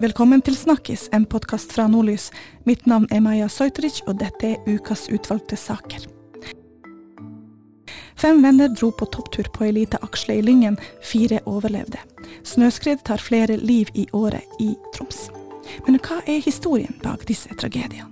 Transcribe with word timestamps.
Velkommen 0.00 0.40
til 0.42 0.56
Snakkis, 0.58 1.04
en 1.14 1.22
podkast 1.30 1.70
fra 1.72 1.84
Nordlys. 1.86 2.32
Mitt 2.66 2.82
navn 2.90 3.04
er 3.14 3.20
Maja 3.22 3.46
Sojtric, 3.46 4.00
og 4.10 4.16
dette 4.18 4.48
er 4.48 4.64
ukas 4.66 5.04
utvalgte 5.06 5.54
saker. 5.54 6.08
Fem 8.18 8.40
venner 8.42 8.72
dro 8.74 8.88
på 8.90 9.06
topptur 9.14 9.46
på 9.54 9.68
ei 9.68 9.70
lita 9.76 10.00
aksle 10.02 10.40
i 10.40 10.42
Lyngen. 10.42 10.80
Fire 10.98 11.38
overlevde. 11.46 12.02
Snøskred 12.42 13.04
tar 13.06 13.22
flere 13.22 13.60
liv 13.60 13.92
i 13.94 14.08
året 14.10 14.58
i 14.58 14.72
Troms. 14.96 15.28
Men 15.86 16.00
hva 16.02 16.18
er 16.26 16.42
historien 16.42 16.98
bak 17.06 17.22
disse 17.30 17.54
tragediene? 17.54 18.10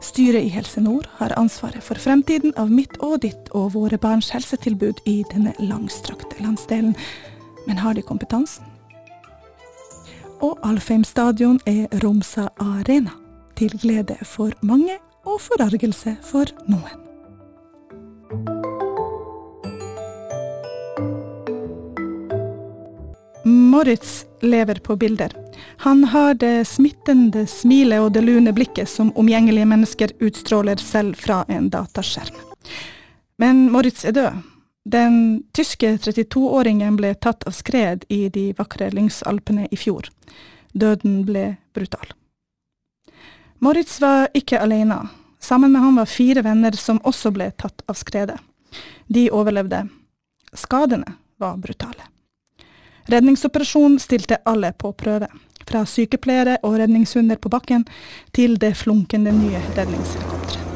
Styret 0.00 0.48
i 0.48 0.54
Helse 0.56 0.80
Nord 0.80 1.10
har 1.20 1.36
ansvaret 1.36 1.84
for 1.84 2.00
fremtiden 2.00 2.56
av 2.56 2.72
mitt 2.72 2.96
og 3.04 3.20
ditt 3.28 3.52
og 3.52 3.74
våre 3.76 4.00
barns 4.00 4.32
helsetilbud 4.32 5.04
i 5.04 5.20
denne 5.28 5.52
langstrakte 5.60 6.40
landsdelen. 6.40 6.96
Men 7.68 7.84
har 7.84 8.00
de 8.00 8.08
kompetansen? 8.08 8.69
Og 10.40 10.56
Alfheim 10.64 11.02
stadion 11.04 11.58
er 11.68 11.84
Romsa 12.00 12.46
Arena. 12.60 13.12
Til 13.60 13.74
glede 13.76 14.16
for 14.24 14.54
mange 14.64 14.96
og 15.28 15.36
forargelse 15.44 16.14
for 16.24 16.48
noen. 16.64 16.96
Moritz 23.44 24.24
lever 24.40 24.80
på 24.80 24.96
bilder. 24.96 25.34
Han 25.84 26.04
har 26.04 26.34
det 26.40 26.64
smittende 26.68 27.46
smilet 27.46 28.00
og 28.00 28.14
det 28.16 28.24
lune 28.24 28.52
blikket 28.56 28.88
som 28.88 29.12
omgjengelige 29.20 29.68
mennesker 29.68 30.16
utstråler 30.24 30.80
selv 30.80 31.20
fra 31.20 31.42
en 31.48 31.68
dataskjerm. 31.72 32.40
Men 33.40 33.68
Moritz 33.72 34.04
er 34.04 34.16
død. 34.16 34.49
Den 34.84 35.42
tyske 35.52 35.96
32-åringen 35.96 36.96
ble 36.96 37.14
tatt 37.14 37.44
av 37.44 37.52
skred 37.52 38.04
i 38.08 38.28
de 38.28 38.50
vakre 38.56 38.90
Lyngsalpene 38.90 39.68
i 39.70 39.76
fjor. 39.76 40.08
Døden 40.72 41.24
ble 41.28 41.56
brutal. 41.74 42.14
Moritz 43.60 43.98
var 44.00 44.30
ikke 44.34 44.60
alene. 44.60 45.02
Sammen 45.40 45.72
med 45.72 45.80
ham 45.80 45.96
var 46.00 46.08
fire 46.08 46.42
venner 46.42 46.72
som 46.72 47.00
også 47.04 47.32
ble 47.32 47.50
tatt 47.50 47.84
av 47.88 47.98
skredet. 48.00 48.38
De 49.06 49.28
overlevde. 49.30 49.84
Skadene 50.52 51.16
var 51.36 51.56
brutale. 51.60 52.08
Redningsoperasjonen 53.10 53.98
stilte 53.98 54.40
alle 54.44 54.72
på 54.72 54.92
prøve. 54.92 55.28
Fra 55.66 55.84
sykepleiere 55.86 56.56
og 56.62 56.78
redningshunder 56.80 57.36
på 57.36 57.52
bakken 57.52 57.84
til 58.32 58.58
det 58.58 58.74
flunkende 58.80 59.34
nye 59.34 59.62
redningshelikopteret. 59.76 60.69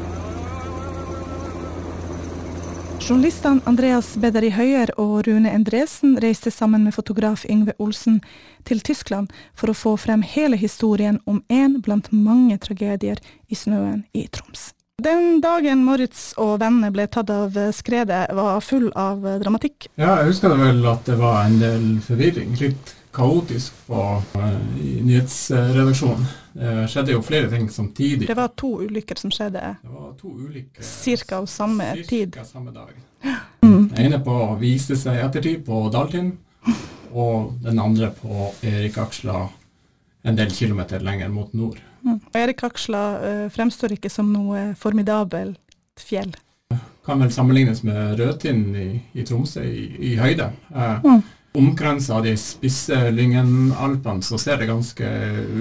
Journalistene 3.05 3.61
Andreas 3.69 4.15
Bedari 4.17 4.47
Høyer 4.49 4.89
og 4.97 5.27
Rune 5.27 5.51
Endresen 5.53 6.15
reiste 6.23 6.49
sammen 6.49 6.87
med 6.87 6.95
fotograf 6.95 7.43
Yngve 7.45 7.75
Olsen 7.77 8.15
til 8.65 8.81
Tyskland 8.81 9.29
for 9.53 9.69
å 9.69 9.75
få 9.77 9.93
frem 10.01 10.23
hele 10.25 10.57
historien 10.57 11.19
om 11.29 11.43
én 11.53 11.75
blant 11.85 12.09
mange 12.09 12.57
tragedier 12.63 13.21
i 13.45 13.59
snøen 13.59 14.07
i 14.17 14.25
Troms. 14.33 14.71
Den 14.97 15.37
dagen 15.43 15.83
Moritz 15.85 16.31
og 16.41 16.55
vennene 16.63 16.89
ble 16.95 17.05
tatt 17.05 17.29
av 17.29 17.53
skredet, 17.77 18.23
var 18.33 18.65
full 18.65 18.89
av 18.97 19.21
dramatikk. 19.43 19.91
Ja, 20.01 20.15
jeg 20.23 20.31
husker 20.31 20.57
vel 20.57 20.81
at 20.89 21.05
det 21.05 21.19
var 21.21 21.43
en 21.45 21.61
del 21.61 21.87
forvirring. 22.01 22.57
Litt 22.57 22.95
kaotisk 23.15 23.73
på 23.87 24.01
nyhetsredaksjonen. 25.05 26.25
Det 26.55 26.75
skjedde 26.91 27.15
jo 27.15 27.21
flere 27.25 27.49
ting 27.51 27.67
samtidig. 27.71 28.27
Det 28.29 28.37
var 28.37 28.51
to 28.57 28.69
ulykker 28.85 29.19
som 29.19 29.31
skjedde 29.33 29.63
Det 29.81 29.91
var 29.91 30.13
to 30.19 30.31
ulykker. 30.31 30.83
Cirka 30.85 31.37
av 31.41 31.45
samme 31.51 31.89
cirka 31.95 32.09
tid. 32.09 32.37
samme 32.47 32.71
dag. 32.71 32.93
Mm. 33.61 33.89
Den 33.89 34.05
ene 34.05 34.19
på 34.23 34.37
viste 34.61 34.95
seg 34.99 35.17
i 35.19 35.25
ettertid 35.25 35.65
på 35.65 35.81
Daltind, 35.91 36.35
og 37.11 37.53
den 37.63 37.79
andre 37.79 38.11
på 38.15 38.51
Erik 38.63 38.97
Aksla 39.01 39.47
en 40.25 40.35
del 40.37 40.51
kilometer 40.51 40.99
lenger 41.05 41.29
mot 41.29 41.53
nord. 41.53 41.77
Mm. 42.05 42.19
Og 42.33 42.35
Erik 42.39 42.63
Aksla 42.63 43.03
eh, 43.21 43.45
fremstår 43.53 43.93
ikke 43.97 44.09
som 44.09 44.31
noe 44.33 44.71
formidabelt 44.79 45.59
fjell. 46.01 46.33
Kan 47.05 47.21
vel 47.21 47.29
sammenlignes 47.31 47.83
med 47.85 48.15
Rødtind 48.19 48.75
i, 48.81 48.87
i 49.13 49.23
Tromsø 49.25 49.61
i, 49.63 49.85
i 50.13 50.15
høyde. 50.17 50.51
Eh, 50.73 51.03
Mm. 51.05 51.21
Omkransa 51.55 52.17
av 52.17 52.25
de 52.25 52.33
spisse 52.39 52.97
Lyngenalpene 53.15 54.25
så 54.25 54.37
ser 54.41 54.59
det 54.59 54.67
ganske 54.67 55.11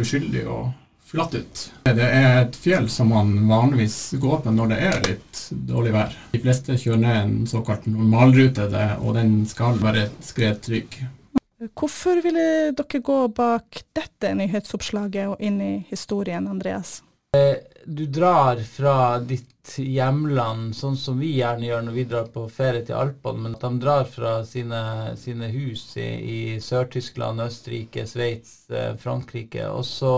uskyldig 0.02 0.42
og 0.50 0.72
flatt 1.14 1.36
ut. 1.38 1.60
Det 1.86 2.06
er 2.06 2.40
et 2.40 2.56
fjell 2.58 2.88
som 2.90 3.12
man 3.14 3.34
vanligvis 3.46 4.16
går 4.22 4.40
på 4.42 4.54
når 4.54 4.72
det 4.72 4.78
er 4.88 4.96
litt 5.06 5.42
dårlig 5.68 5.92
vær. 5.94 6.16
De 6.32 6.40
fleste 6.42 6.78
kjører 6.80 7.02
ned 7.04 7.18
en 7.20 7.36
såkalt 7.46 7.86
normalrute, 7.86 8.66
og 8.98 9.14
den 9.14 9.36
skal 9.46 9.78
være 9.82 10.08
skredtrygg. 10.24 10.98
Hvorfor 11.78 12.18
ville 12.24 12.74
dere 12.76 13.00
gå 13.06 13.20
bak 13.36 13.84
dette 13.96 14.34
nyhetsoppslaget 14.36 15.30
og 15.30 15.44
inn 15.44 15.60
i 15.62 15.74
historien, 15.92 16.50
Andreas? 16.50 16.98
Du 17.86 18.06
drar 18.06 18.56
fra 18.56 19.18
ditt 19.18 19.78
hjemland, 19.78 20.74
sånn 20.76 20.96
som 20.96 21.18
vi 21.20 21.30
gjerne 21.38 21.66
gjør 21.66 21.86
når 21.86 21.96
vi 21.96 22.04
drar 22.08 22.26
på 22.32 22.44
ferie 22.52 22.84
til 22.84 22.98
Alpene, 22.98 23.46
men 23.46 23.54
at 23.56 23.64
de 23.64 23.80
drar 23.80 24.04
fra 24.08 24.34
sine, 24.48 24.82
sine 25.20 25.48
hus 25.52 25.86
i, 25.96 26.08
i 26.08 26.38
Sør-Tyskland, 26.60 27.42
Østerrike, 27.44 28.04
Sveits, 28.08 28.66
eh, 28.70 28.92
Frankrike, 29.00 29.66
og 29.70 29.84
så 29.88 30.14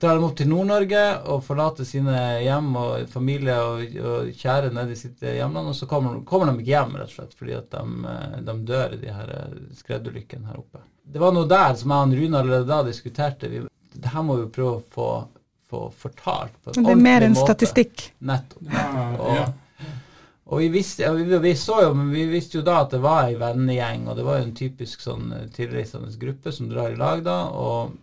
drar 0.00 0.18
de 0.18 0.26
opp 0.26 0.36
til 0.38 0.50
Nord-Norge 0.50 1.02
og 1.32 1.44
forlater 1.46 1.86
sine 1.88 2.16
hjem 2.44 2.72
og 2.76 3.10
familie 3.12 3.56
og, 3.64 3.84
og 3.98 4.32
kjære 4.38 4.72
nede 4.74 4.94
i 4.94 4.98
sitt 4.98 5.22
hjemland, 5.24 5.70
og 5.70 5.78
så 5.78 5.88
kommer, 5.90 6.20
kommer 6.28 6.50
de 6.50 6.58
ikke 6.60 6.74
hjem, 6.74 6.96
rett 7.00 7.12
og 7.12 7.18
slett, 7.18 7.38
fordi 7.38 7.56
at 7.58 7.70
de, 7.74 7.84
eh, 8.14 8.40
de 8.48 8.58
dør 8.70 8.96
i 8.96 9.00
de 9.02 9.14
her 9.14 9.36
eh, 9.38 9.62
skredulykkene 9.78 10.50
her 10.50 10.60
oppe. 10.60 10.82
Det 11.04 11.20
var 11.20 11.34
noe 11.36 11.48
der 11.48 11.74
som 11.78 11.92
jeg 11.92 12.10
og 12.10 12.18
Rune 12.18 12.40
allerede 12.40 12.68
da 12.70 12.82
diskuterte. 12.86 13.50
Vi, 13.52 13.64
det 13.94 14.12
her 14.14 14.24
må 14.26 14.38
vi 14.40 14.52
prøve 14.52 14.78
å 14.78 14.84
få, 14.94 15.08
få 15.70 15.86
fortalt 15.98 16.52
på 16.64 16.72
en 16.74 16.84
Det 16.84 16.92
er 16.92 17.00
mer 17.02 17.24
enn 17.26 17.34
måte. 17.36 17.44
statistikk. 17.46 18.08
Nettopp. 18.20 18.62
Ja, 18.72 19.06
Og, 19.18 19.36
ja. 19.36 19.46
og 20.46 20.60
vi 20.60 20.68
visste, 20.74 21.02
ja, 21.06 21.12
vi, 21.16 21.24
vi 21.40 21.54
så 21.56 21.80
jo, 21.86 21.94
men 21.96 22.10
vi 22.12 22.26
visste 22.30 22.58
jo 22.58 22.64
da 22.66 22.80
at 22.84 22.92
det 22.94 23.00
var 23.04 23.30
ei 23.30 23.38
vennegjeng, 23.40 24.06
og 24.08 24.16
det 24.18 24.26
var 24.26 24.38
jo 24.40 24.48
en 24.50 24.54
typisk 24.58 25.00
sånn 25.04 25.32
eh, 25.32 25.46
tilreisende 25.56 26.12
gruppe 26.20 26.52
som 26.52 26.68
drar 26.70 26.92
i 26.92 27.00
lag 27.00 27.24
da, 27.26 27.38
og 27.48 27.94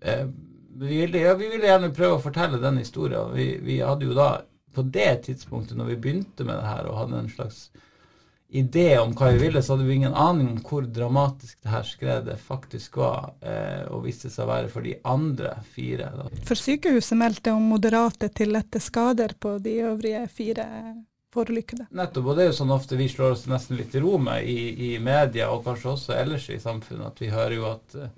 eh, 0.00 0.24
vi, 0.76 0.96
ville, 1.04 1.18
ja, 1.26 1.34
vi 1.38 1.48
ville 1.52 1.68
gjerne 1.68 1.92
prøve 1.94 2.16
å 2.18 2.22
fortelle 2.24 2.58
den 2.62 2.80
historien. 2.82 3.30
Vi, 3.36 3.50
vi 3.62 3.78
hadde 3.84 4.08
jo 4.08 4.16
da, 4.16 4.30
på 4.74 4.82
det 4.82 5.12
tidspunktet 5.28 5.76
når 5.78 5.92
vi 5.92 6.00
begynte 6.08 6.46
med 6.48 6.56
det 6.58 6.66
her, 6.72 6.88
og 6.90 6.98
hadde 7.04 7.20
en 7.22 7.30
slags 7.30 7.68
idé 8.54 8.98
om 8.98 9.12
hva 9.18 9.32
vi 9.34 9.40
ville, 9.42 9.62
så 9.62 9.74
hadde 9.74 9.86
vi 9.88 9.94
ingen 9.98 10.14
aning 10.14 10.52
om 10.52 10.58
hvor 10.62 10.84
dramatisk 10.86 11.58
det 11.62 11.72
her 11.72 11.86
skredet 11.88 12.36
faktisk 12.38 12.98
var, 13.00 13.32
eh, 13.42 13.82
og 13.90 14.04
viste 14.06 14.30
seg 14.30 14.46
å 14.46 14.50
være 14.52 14.70
for 14.70 14.86
de 14.86 14.94
andre 15.10 15.56
fire. 15.74 16.10
Da. 16.14 16.28
For 16.46 16.58
sykehuset 16.58 17.18
meldte 17.18 17.54
om 17.54 17.66
moderate 17.74 18.30
til 18.30 18.54
lette 18.54 18.82
skader 18.82 19.34
på 19.40 19.56
de 19.64 19.80
øvrige 19.88 20.22
fire 20.30 20.68
forulykkede. 21.34 21.88
Nettopp, 21.90 22.28
og 22.30 22.38
det 22.38 22.44
er 22.44 22.52
jo 22.52 22.58
sånn 22.60 22.74
ofte 22.74 22.98
vi 22.98 23.08
slår 23.10 23.34
oss 23.34 23.48
nesten 23.50 23.78
litt 23.80 23.96
i 23.96 24.02
ro 24.04 24.18
med 24.22 24.46
i, 24.46 24.92
i 24.92 24.98
media, 25.02 25.50
og 25.50 25.64
kanskje 25.66 25.90
også 25.96 26.14
ellers 26.14 26.46
i 26.54 26.60
samfunnet, 26.62 27.10
at 27.10 27.24
vi 27.24 27.32
hører 27.34 27.56
jo 27.56 27.66
at 27.72 27.96
eh, 27.98 28.12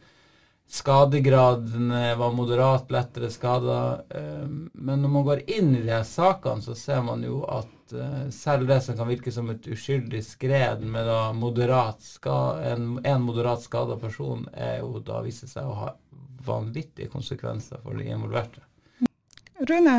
skadegraden 0.77 1.95
eh, 1.97 2.13
var 2.21 2.37
moderat, 2.37 2.93
lettere 2.93 3.33
skader. 3.33 4.05
eh, 4.11 4.45
men 4.75 5.01
når 5.01 5.15
man 5.17 5.27
går 5.31 5.47
inn 5.47 5.73
i 5.79 5.87
de 5.87 5.95
her 5.95 6.05
sakene, 6.05 6.61
så 6.61 6.77
ser 6.77 7.01
man 7.07 7.25
jo 7.25 7.41
at 7.49 7.73
eh, 7.93 8.29
selv 8.31 8.67
det 8.69 8.81
som 8.85 8.97
kan 8.97 9.09
virke 9.09 9.33
som 9.33 9.51
et 9.51 9.67
uskyldig 9.71 10.23
skred 10.25 10.83
med 10.83 11.07
da 11.07 11.33
moderat 11.37 12.03
ska, 12.03 12.59
en, 12.73 12.97
en 13.05 13.23
moderat 13.23 13.63
skada 13.63 13.99
person, 14.01 14.47
er 14.55 14.81
jo 14.81 15.01
da 15.05 15.23
viser 15.25 15.51
seg 15.51 15.69
å 15.69 15.79
ha 15.83 15.93
vanvittige 16.47 17.11
konsekvenser 17.13 17.83
for 17.83 17.99
de 17.99 18.09
involverte. 18.11 18.63
Rune, 19.67 19.97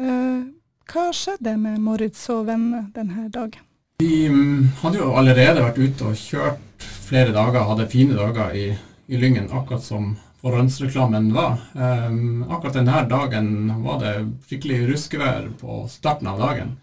eh, 0.00 0.44
hva 0.92 1.06
skjedde 1.14 1.56
med 1.60 1.80
Moritz 1.82 2.26
og 2.34 2.46
vennene 2.50 2.88
denne 2.94 3.28
dagen? 3.32 3.64
Vi 4.02 4.26
mm, 4.28 4.82
hadde 4.82 5.00
jo 5.00 5.14
allerede 5.16 5.64
vært 5.64 5.80
ute 5.80 6.10
og 6.10 6.20
kjørt 6.20 6.86
flere 7.06 7.32
dager, 7.32 7.64
hadde 7.64 7.88
fine 7.88 8.16
dager 8.18 8.52
i, 8.52 8.66
i 9.08 9.20
Lyngen, 9.20 9.48
akkurat 9.48 9.84
som 9.84 10.16
forhåndsreklamen 10.42 11.30
var. 11.34 11.56
Um, 11.74 12.44
akkurat 12.50 12.76
denne 12.76 13.02
dagen 13.10 13.48
var 13.82 14.02
det 14.02 14.14
skikkelig 14.46 14.82
ruskevær 14.90 15.48
på 15.60 15.84
starten 15.90 16.28
av 16.30 16.42
dagen. 16.42 16.76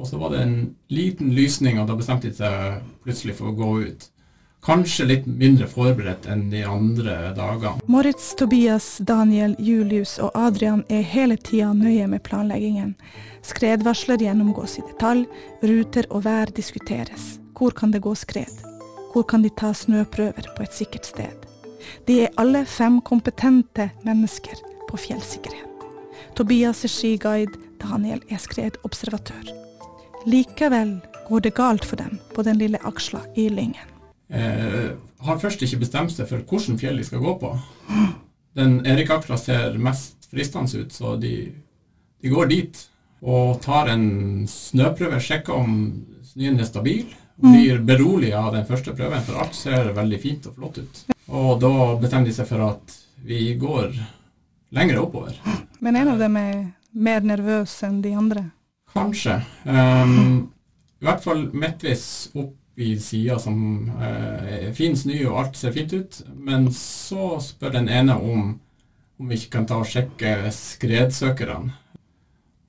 Og 0.00 0.08
så 0.08 0.16
var 0.16 0.32
det 0.32 0.40
en 0.42 0.56
liten 0.88 1.34
lysning, 1.36 1.76
og 1.80 1.90
da 1.90 1.98
bestemte 1.98 2.30
de 2.30 2.38
seg 2.38 2.80
plutselig 3.04 3.36
for 3.36 3.50
å 3.50 3.56
gå 3.58 3.70
ut. 3.90 4.06
Kanskje 4.64 5.06
litt 5.08 5.26
mindre 5.26 5.64
forberedt 5.68 6.26
enn 6.28 6.50
de 6.52 6.60
andre 6.68 7.30
dagene. 7.36 7.80
Moritz, 7.88 8.34
Tobias, 8.36 8.98
Daniel, 9.08 9.54
Julius 9.58 10.18
og 10.20 10.34
Adrian 10.36 10.82
er 10.92 11.04
hele 11.14 11.38
tida 11.40 11.70
nøye 11.76 12.04
med 12.12 12.20
planleggingen. 12.26 12.92
Skredvarsler 13.44 14.20
gjennomgås 14.20 14.76
i 14.80 14.84
detalj, 14.84 15.24
ruter 15.64 16.08
og 16.10 16.26
vær 16.28 16.52
diskuteres. 16.56 17.38
Hvor 17.56 17.72
kan 17.76 17.92
det 17.92 18.02
gå 18.04 18.12
skred? 18.16 18.52
Hvor 19.14 19.24
kan 19.24 19.42
de 19.44 19.52
ta 19.56 19.72
snøprøver 19.76 20.52
på 20.56 20.64
et 20.64 20.76
sikkert 20.76 21.08
sted? 21.08 21.48
De 22.06 22.20
er 22.26 22.36
alle 22.40 22.66
fem 22.68 23.00
kompetente 23.00 23.88
mennesker 24.04 24.60
på 24.90 25.00
fjellsikkerhet. 25.08 25.88
Tobias 26.36 26.84
er 26.84 26.92
skiguide, 26.92 27.56
Daniel 27.80 28.20
er 28.28 28.44
skredobservatør. 28.44 29.69
Likevel 30.26 31.00
går 31.28 31.40
det 31.40 31.54
galt 31.54 31.84
for 31.84 31.96
dem 31.96 32.18
på 32.34 32.42
den 32.42 32.58
lille 32.58 32.78
Aksla 32.84 33.20
i 33.34 33.48
Lyngen. 33.48 33.86
eh, 34.28 34.90
har 35.18 35.38
først 35.38 35.62
ikke 35.62 35.80
bestemt 35.80 36.12
seg 36.12 36.28
for 36.28 36.44
hvilket 36.44 36.80
fjell 36.80 36.96
de 37.00 37.04
skal 37.04 37.22
gå 37.24 37.34
på. 37.40 37.50
Den 38.56 38.80
Erik-aksla 38.86 39.36
ser 39.38 39.78
mest 39.78 40.28
fristende 40.30 40.80
ut, 40.84 40.92
så 40.92 41.16
de, 41.20 41.52
de 42.22 42.28
går 42.28 42.46
dit 42.50 42.84
og 43.20 43.60
tar 43.62 43.90
en 43.92 44.46
snøprøve, 44.48 45.20
sjekker 45.20 45.54
om 45.54 45.74
snøen 46.24 46.60
er 46.60 46.68
stabil, 46.68 47.06
og 47.40 47.50
blir 47.52 47.80
beroliget 47.84 48.36
av 48.36 48.52
den 48.54 48.66
første 48.68 48.94
prøven, 48.96 49.22
for 49.24 49.40
alt 49.40 49.56
ser 49.56 49.92
veldig 49.96 50.20
fint 50.20 50.46
og 50.46 50.56
flott 50.56 50.78
ut. 50.80 51.02
Og 51.28 51.60
da 51.60 51.72
bestemmer 52.00 52.28
de 52.28 52.36
seg 52.36 52.48
for 52.48 52.64
at 52.64 52.96
vi 53.24 53.54
går 53.60 53.92
lenger 54.76 55.02
oppover. 55.02 55.36
Men 55.80 55.96
en 55.96 56.14
av 56.14 56.18
dem 56.20 56.36
er 56.36 56.56
mer 56.92 57.20
nervøs 57.24 57.76
enn 57.86 58.00
de 58.04 58.14
andre? 58.16 58.46
Kanskje. 58.94 59.40
Um, 59.64 60.50
I 61.00 61.06
hvert 61.06 61.22
fall 61.24 61.44
midtvis 61.52 62.06
opp 62.34 62.56
i 62.80 62.94
sida 63.00 63.36
som 63.38 63.56
uh, 64.00 64.46
er 64.48 64.72
fin 64.76 64.96
snø 64.96 65.18
og 65.28 65.38
alt 65.42 65.60
ser 65.60 65.74
fint 65.76 65.92
ut. 65.92 66.22
Men 66.34 66.70
så 66.74 67.36
spør 67.44 67.76
den 67.78 67.90
ene 67.92 68.16
om, 68.16 68.56
om 69.20 69.30
vi 69.30 69.38
ikke 69.38 69.54
kan 69.58 69.68
ta 69.68 69.80
og 69.82 69.88
sjekke 69.90 70.50
skredsøkerne. 70.54 71.76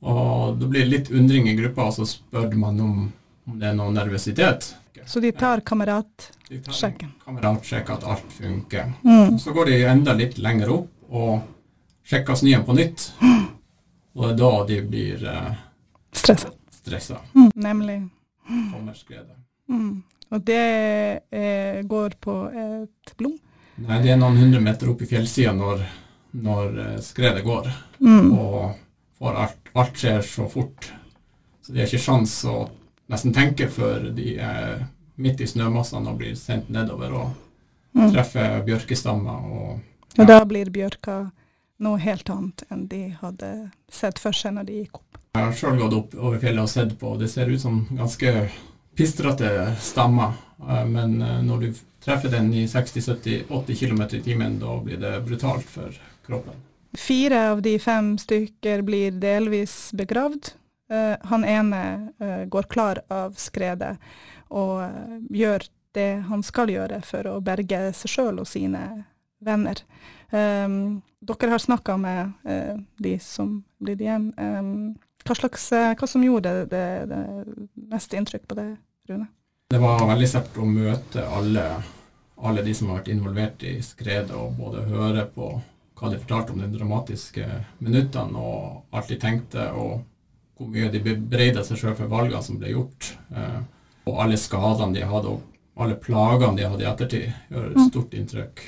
Og 0.02 0.58
da 0.58 0.68
blir 0.68 0.86
det 0.86 0.92
litt 0.92 1.10
undring 1.14 1.46
i 1.50 1.56
gruppa, 1.58 1.92
og 1.92 2.00
så 2.00 2.08
spør 2.10 2.56
man 2.58 2.80
om, 2.82 3.02
om 3.46 3.60
det 3.62 3.70
er 3.70 3.76
noe 3.78 3.94
nervøsitet. 3.94 4.72
Så 5.06 5.20
de 5.20 5.32
tar 5.32 5.58
De 5.58 5.62
tar 5.62 5.62
kameratsjekken? 5.62 7.12
kameratsjekk 7.26 7.90
at 7.90 8.04
alt 8.04 8.34
funker. 8.34 8.94
Mm. 9.04 9.40
Så 9.40 9.54
går 9.54 9.66
de 9.66 9.84
enda 9.86 10.14
litt 10.14 10.38
lenger 10.38 10.70
opp 10.74 10.90
og 11.10 11.42
sjekker 12.06 12.36
snøen 12.36 12.66
på 12.66 12.76
nytt. 12.78 13.12
Og 14.16 14.26
det 14.26 14.32
er 14.34 14.38
da 14.42 14.52
de 14.68 14.78
blir 14.84 15.22
uh, 15.24 15.52
Stressa. 16.12 16.50
stressa. 16.72 17.18
Mm. 17.36 17.52
Nemlig. 17.56 17.98
Kommer 18.74 18.94
skredet. 18.94 19.38
Mm. 19.69 20.04
Og 20.31 20.42
det 20.48 21.19
eh, 21.31 21.81
går 21.84 22.16
på 22.19 22.36
et 22.52 23.13
blom? 23.18 23.36
Nei, 23.81 24.00
det 24.04 24.12
er 24.13 24.18
noen 24.19 24.38
hundre 24.40 24.62
meter 24.63 24.90
opp 24.92 25.02
i 25.02 25.08
fjellsida 25.10 25.54
når, 25.56 25.84
når 26.44 26.80
eh, 26.86 26.98
skredet 27.04 27.44
går. 27.46 27.69
Mm. 28.00 28.31
Og 28.34 29.30
alt, 29.31 29.72
alt 29.78 29.98
skjer 30.02 30.22
så 30.25 30.48
fort. 30.50 30.92
Så 31.62 31.72
de 31.74 31.80
har 31.84 31.88
ikke 31.92 32.02
sjans 32.02 32.34
å 32.50 32.66
nesten 33.12 33.34
tenke 33.36 33.68
før 33.69 34.10
de 34.16 34.36
er 34.42 34.81
midt 35.22 35.42
i 35.44 35.48
snømassene 35.48 36.10
og 36.10 36.18
blir 36.24 36.36
sendt 36.40 36.69
nedover 36.74 37.16
og 37.22 37.31
Mm. 37.92 38.06
treffer 38.13 38.62
bjørkestammer. 38.63 39.40
Og 39.52 39.80
Og 40.22 40.28
da 40.30 40.38
blir 40.48 40.69
bjørka 40.72 41.25
noe 41.84 41.98
helt 42.00 42.30
annet 42.31 42.63
enn 42.72 42.86
de 42.88 43.10
hadde 43.19 43.50
sett 43.92 44.18
for 44.18 44.31
seg 44.31 44.54
når 44.56 44.63
de 44.69 44.78
gikk 44.78 44.96
opp. 45.02 45.11
Jeg 45.31 45.48
har 45.48 45.54
sjøl 45.56 45.78
gått 45.80 45.94
opp 45.95 46.16
over 46.19 46.42
fjellet 46.42 46.66
og 46.66 46.69
sett 46.69 46.98
på, 47.00 47.13
og 47.13 47.22
det 47.22 47.30
ser 47.31 47.48
ut 47.48 47.62
som 47.62 47.86
ganske 47.95 48.33
pistrete 49.00 49.75
stammer. 49.80 50.36
Eh, 50.60 50.86
Men 50.86 51.22
eh, 51.22 51.38
når 51.45 51.62
du 51.62 51.69
treffer 52.04 52.33
den 52.33 52.54
i 52.54 52.66
60-70-80 52.68 53.80
km 53.80 54.01
i 54.12 54.22
timen, 54.22 54.60
da 54.60 54.75
blir 54.83 55.00
det 55.00 55.22
brutalt 55.24 55.68
for 55.69 55.95
kroppen. 56.25 56.57
Fire 56.98 57.45
av 57.54 57.62
de 57.63 57.78
fem 57.80 58.18
stykker 58.19 58.81
blir 58.83 59.16
delvis 59.16 59.94
begravd. 59.95 60.51
Eh, 60.92 61.16
han 61.24 61.45
ene 61.48 61.84
går 62.51 62.68
klar 62.68 63.00
av 63.07 63.38
skredet 63.39 63.95
og 64.51 64.84
gjør 65.31 65.63
det 65.95 66.10
han 66.27 66.44
skal 66.44 66.72
gjøre 66.72 67.00
for 67.07 67.27
å 67.31 67.39
berge 67.39 67.94
seg 67.95 68.12
sjøl 68.12 68.42
og 68.44 68.48
sine 68.48 68.81
venner. 69.39 69.80
Dere 70.31 71.50
har 71.51 71.63
snakka 71.63 71.95
med 72.00 72.84
de 73.00 73.13
som 73.24 73.57
blir 73.80 74.00
igjen. 74.04 74.30
Hva, 75.26 75.36
slags, 75.38 75.72
eh, 75.76 75.94
hva 75.98 76.08
som 76.10 76.24
gjorde 76.24 76.54
det, 76.70 76.70
det, 76.72 76.86
det 77.12 77.90
meste 77.92 78.20
inntrykk 78.20 78.48
på 78.50 78.58
det, 78.60 78.68
Rune? 79.10 79.28
Det 79.72 79.80
var 79.80 80.04
veldig 80.04 80.28
sterkt 80.28 80.58
å 80.60 80.68
møte 80.68 81.24
alle, 81.32 81.66
alle 82.44 82.64
de 82.66 82.74
som 82.76 82.90
har 82.92 83.00
vært 83.00 83.12
involvert 83.14 83.64
i 83.64 83.78
skredet, 83.86 84.34
og 84.36 84.58
både 84.60 84.88
høre 84.90 85.28
på 85.32 85.52
hva 86.02 86.10
de 86.10 86.18
fortalte 86.20 86.56
om 86.56 86.60
de 86.60 86.68
dramatiske 86.74 87.46
minuttene, 87.80 88.42
og 88.42 88.98
alt 88.98 89.14
de 89.14 89.20
tenkte, 89.22 89.70
og 89.78 90.02
hvor 90.58 90.70
mye 90.74 90.90
de 90.94 91.02
bebreida 91.06 91.64
seg 91.66 91.80
sjøl 91.80 91.96
for 91.98 92.12
valgene 92.12 92.44
som 92.46 92.58
ble 92.60 92.74
gjort, 92.74 93.14
eh, 93.32 93.62
og 94.10 94.22
alle 94.26 94.40
skadene 94.42 94.98
de 94.98 95.08
hadde, 95.08 95.36
og 95.38 95.82
alle 95.82 95.98
plagene 96.02 96.58
de 96.58 96.68
hadde 96.68 96.84
i 96.84 96.90
ettertid, 96.90 97.28
gjør 97.54 97.70
et 97.70 97.84
stort 97.88 98.18
inntrykk. 98.18 98.64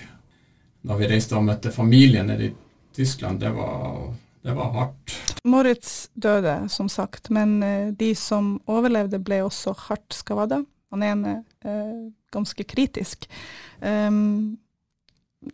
Da 0.84 0.98
vi 1.00 1.10
reiste 1.10 1.38
og 1.38 1.48
møtte 1.48 1.74
familien 1.74 2.30
nede 2.30 2.48
i 2.48 2.54
Tyskland, 2.94 3.42
det 3.42 3.52
var, 3.56 4.14
det 4.46 4.56
var 4.56 4.74
hardt. 4.78 5.18
Moritz 5.44 6.10
døde, 6.14 6.70
som 6.70 6.90
sagt, 6.90 7.30
men 7.30 7.64
eh, 7.64 7.88
de 8.00 8.14
som 8.16 8.56
overlevde, 8.70 9.20
ble 9.20 9.42
også 9.44 9.76
hardt 9.90 10.16
skada. 10.16 10.62
Han 10.94 11.04
ene 11.04 11.34
eh, 11.66 12.12
ganske 12.34 12.64
kritisk. 12.64 13.28
Um, 13.82 14.58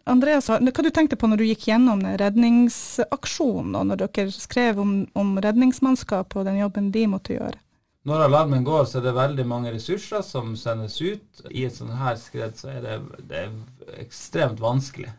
Andreas, 0.06 0.50
hva 0.52 0.60
du 0.62 0.92
tenkte 0.94 1.18
på 1.18 1.28
når 1.30 1.42
du 1.42 1.48
gikk 1.48 1.66
gjennom 1.72 2.04
redningsaksjonen, 2.22 3.74
og 3.80 3.88
når 3.90 4.04
dere 4.04 4.36
skrev 4.36 4.82
om, 4.84 4.94
om 5.18 5.34
redningsmannskap 5.42 6.38
og 6.38 6.46
den 6.46 6.62
jobben 6.62 6.92
de 6.94 7.08
måtte 7.10 7.40
gjøre? 7.40 7.58
Når 8.08 8.22
alarmen 8.30 8.64
går, 8.64 8.86
så 8.88 9.00
er 9.00 9.10
det 9.10 9.16
veldig 9.18 9.46
mange 9.48 9.74
ressurser 9.76 10.22
som 10.24 10.54
sendes 10.56 10.96
ut. 11.04 11.42
I 11.52 11.66
et 11.68 11.76
sånt 11.76 11.98
her 12.00 12.16
skred 12.20 12.56
så 12.56 12.70
er 12.72 12.86
det, 12.86 13.00
det 13.28 13.42
er 13.44 13.50
ekstremt 14.00 14.62
vanskelig 14.64 15.10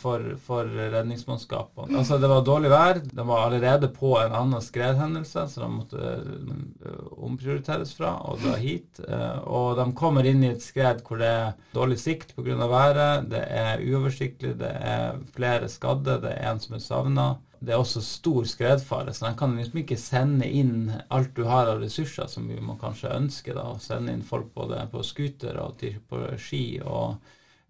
for, 0.00 0.22
for 0.46 0.68
redningsmannskapene. 0.92 1.98
Altså, 1.98 2.18
det 2.20 2.28
var 2.30 2.44
dårlig 2.46 2.70
vær. 2.72 3.00
De 3.04 3.24
var 3.28 3.46
allerede 3.46 3.88
på 3.92 4.14
en 4.20 4.32
annen 4.38 4.62
skredhendelse, 4.64 5.46
så 5.52 5.60
de 5.64 5.68
måtte 5.72 5.98
øh, 5.98 7.02
omprioriteres 7.16 7.94
fra 7.98 8.14
og 8.28 8.40
dra 8.44 8.56
hit. 8.60 9.00
Eh, 9.06 9.38
Og 9.44 9.76
de 9.80 9.88
kommer 9.98 10.28
inn 10.28 10.44
i 10.44 10.52
et 10.52 10.64
skred 10.64 11.02
hvor 11.06 11.20
det 11.20 11.28
er 11.28 11.54
dårlig 11.74 11.98
sikt 12.00 12.36
pga. 12.36 12.56
været, 12.66 13.30
det 13.30 13.42
er 13.48 13.82
uoversiktlig, 13.88 14.58
det 14.60 14.72
er 14.72 15.18
flere 15.36 15.68
skadde, 15.68 16.20
det 16.22 16.36
er 16.36 16.52
en 16.52 16.60
som 16.60 16.76
er 16.76 16.84
savna. 16.84 17.28
Det 17.62 17.74
er 17.74 17.78
også 17.78 18.00
stor 18.02 18.46
skredfare, 18.50 19.12
så 19.14 19.28
de 19.28 19.36
kan 19.38 19.52
liksom 19.54 19.82
ikke 19.84 19.98
sende 20.00 20.48
inn 20.50 20.88
alt 21.14 21.30
du 21.36 21.44
har 21.46 21.70
av 21.70 21.82
ressurser, 21.82 22.26
som 22.30 22.48
må 22.50 22.74
kanskje 22.80 23.12
ønske. 23.14 23.54
da, 23.54 23.68
Sende 23.82 24.16
inn 24.16 24.24
folk 24.26 24.48
både 24.56 24.80
på 24.90 25.04
scooter 25.06 25.60
og 25.62 25.84
på 26.10 26.24
ski 26.42 26.64
og 26.82 27.20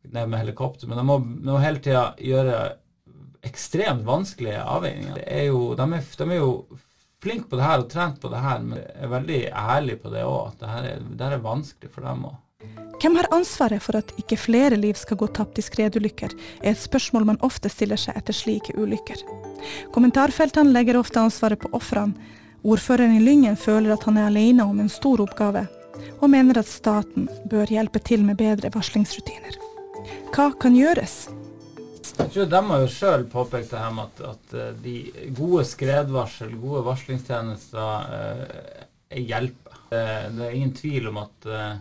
ned 0.09 0.31
med 0.31 0.41
helikopter. 0.41 0.89
Men 0.89 1.03
de 1.03 1.05
må, 1.11 1.19
de 1.21 1.51
må 1.51 1.61
hele 1.61 1.83
tida 1.85 2.07
gjøre 2.19 2.63
ekstremt 3.45 4.07
vanskelige 4.07 4.63
avveininger. 4.63 5.21
Er 5.27 5.51
jo, 5.51 5.73
de, 5.77 5.89
er, 5.99 6.09
de 6.19 6.29
er 6.31 6.41
jo 6.41 6.81
flinke 7.23 7.51
på 7.51 7.59
det 7.59 7.67
her 7.67 7.83
og 7.83 7.91
trent 7.91 8.21
på 8.23 8.31
det 8.33 8.43
her, 8.43 8.63
men 8.65 8.81
er 8.83 9.13
veldig 9.13 9.43
ærlige 9.51 10.01
på 10.03 10.13
det 10.15 10.25
òg, 10.27 10.55
at 10.55 10.63
det 10.63 10.73
her, 10.73 10.89
er, 10.95 11.05
det 11.11 11.27
her 11.27 11.37
er 11.37 11.45
vanskelig 11.45 11.93
for 11.93 12.07
dem 12.07 12.27
òg. 12.31 12.39
Hvem 13.03 13.17
har 13.19 13.27
ansvaret 13.35 13.83
for 13.83 13.99
at 13.99 14.13
ikke 14.21 14.39
flere 14.39 14.77
liv 14.79 14.95
skal 14.95 15.19
gå 15.19 15.27
tapt 15.35 15.59
i 15.59 15.65
skredulykker, 15.67 16.35
er 16.63 16.71
et 16.71 16.79
spørsmål 16.79 17.27
man 17.33 17.41
ofte 17.43 17.71
stiller 17.73 17.99
seg 17.99 18.15
etter 18.19 18.37
slike 18.37 18.77
ulykker. 18.79 19.25
Kommentarfeltene 19.95 20.71
legger 20.71 21.01
ofte 21.01 21.19
ansvaret 21.23 21.59
på 21.59 21.73
ofrene. 21.75 22.15
Ordføreren 22.63 23.17
i 23.17 23.23
Lyngen 23.25 23.59
føler 23.59 23.97
at 23.97 24.07
han 24.07 24.21
er 24.21 24.29
alene 24.29 24.63
om 24.63 24.79
en 24.79 24.91
stor 24.93 25.19
oppgave, 25.25 25.65
og 26.23 26.31
mener 26.31 26.61
at 26.61 26.71
staten 26.71 27.27
bør 27.51 27.75
hjelpe 27.75 27.99
til 28.07 28.23
med 28.23 28.39
bedre 28.39 28.71
varslingsrutiner. 28.71 29.59
Hva 30.31 30.53
kan 30.63 30.79
gjøres? 30.79 31.27
Jeg 32.13 32.31
tror 32.31 32.49
De 32.53 32.61
har 32.69 32.83
jo 32.85 32.91
sjøl 32.93 33.25
påpekt 33.33 33.73
det 33.73 33.83
her 33.83 33.93
med 33.97 34.11
at, 34.11 34.23
at 34.31 34.55
eh, 34.55 34.75
de 34.85 34.97
gode 35.35 35.65
skredvarsel, 35.67 36.55
gode 36.61 36.85
varslingstjenester, 36.87 38.13
eh, 38.15 39.23
hjelper. 39.27 39.81
Det, 39.91 40.05
det 40.37 40.47
er 40.47 40.55
ingen 40.57 40.75
tvil 40.77 41.11
om 41.11 41.19
at, 41.25 41.49
eh, 41.49 41.73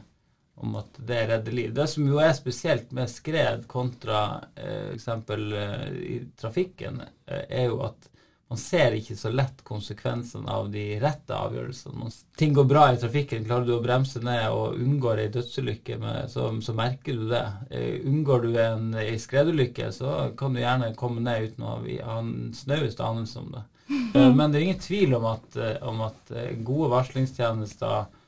om 0.62 0.75
at 0.77 0.98
det 0.98 1.24
redder 1.30 1.58
liv. 1.58 1.74
Det 1.74 1.88
som 1.89 2.06
jo 2.06 2.20
er 2.22 2.34
spesielt 2.38 2.91
med 2.94 3.10
skred 3.10 3.65
kontra 3.72 4.22
eh, 4.56 4.91
eksempel 4.96 5.51
Eh, 5.72 5.88
i 5.88 6.27
trafikken, 6.41 7.01
eh, 7.25 7.44
er 7.50 7.65
jo 7.65 7.82
at 7.84 8.08
man 8.50 8.60
ser 8.60 8.98
ikke 8.98 9.15
så 9.15 9.30
lett 9.32 9.62
konsekvensene 9.63 10.51
av 10.51 10.68
de 10.74 10.84
rette 11.00 11.32
avgjørelsene. 11.32 12.10
Ting 12.38 12.53
går 12.53 12.65
bra 12.68 12.84
i 12.91 12.98
trafikken, 13.00 13.46
klarer 13.48 13.68
du 13.68 13.77
å 13.77 13.84
bremse 13.84 14.20
ned 14.20 14.44
og 14.51 14.75
unngår 14.75 15.22
ei 15.24 15.30
dødsulykke, 15.32 15.98
med, 16.01 16.27
så, 16.34 16.50
så, 16.60 16.75
merker 16.75 17.15
du 17.15 17.30
det. 17.32 17.46
Eh, 17.72 18.01
unngår 18.12 18.44
du 18.44 18.50
en 18.60 18.89
ei 19.00 19.15
skredulykke, 19.20 19.91
så 19.96 20.34
kan 20.38 20.53
du 20.53 20.60
gjerne 20.60 20.91
komme 21.00 21.24
ned 21.24 21.51
uten 21.51 21.68
å 21.68 21.77
ha 21.80 22.18
en 22.20 22.51
snaueste 22.56 23.08
anelse 23.08 23.39
om 23.39 23.53
det. 23.56 23.63
Men 24.38 24.51
det 24.51 24.60
er 24.60 24.68
ingen 24.68 24.84
tvil 24.84 25.15
om 25.15 25.30
at, 25.32 25.56
om 25.88 26.03
at 26.06 26.36
gode 26.63 26.91
varslingstjenester, 26.91 28.20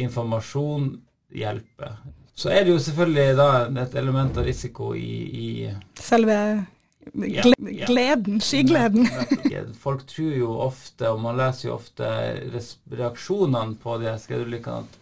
informasjon, 0.00 0.86
hjelper. 1.34 1.96
Så 2.38 2.52
er 2.54 2.64
det 2.64 2.70
jo 2.70 2.78
selvfølgelig 2.78 3.36
da 3.38 3.46
et 3.82 3.94
element 3.98 4.36
av 4.38 4.46
risiko 4.46 4.92
i, 4.94 5.14
i 5.26 5.46
Selve 5.98 6.36
Ja, 7.16 7.42
ja. 7.72 7.86
gleden, 7.88 8.40
skigleden. 8.44 9.08
Folk 9.80 10.04
tror 10.06 10.34
jo 10.36 10.50
ofte, 10.60 11.08
og 11.08 11.22
man 11.24 11.38
leser 11.40 11.70
jo 11.70 11.76
ofte 11.78 12.10
reaksjonene 12.92 13.78
på 13.80 13.96
de 14.02 14.12
skredulykkene, 14.20 14.84
at, 14.84 14.98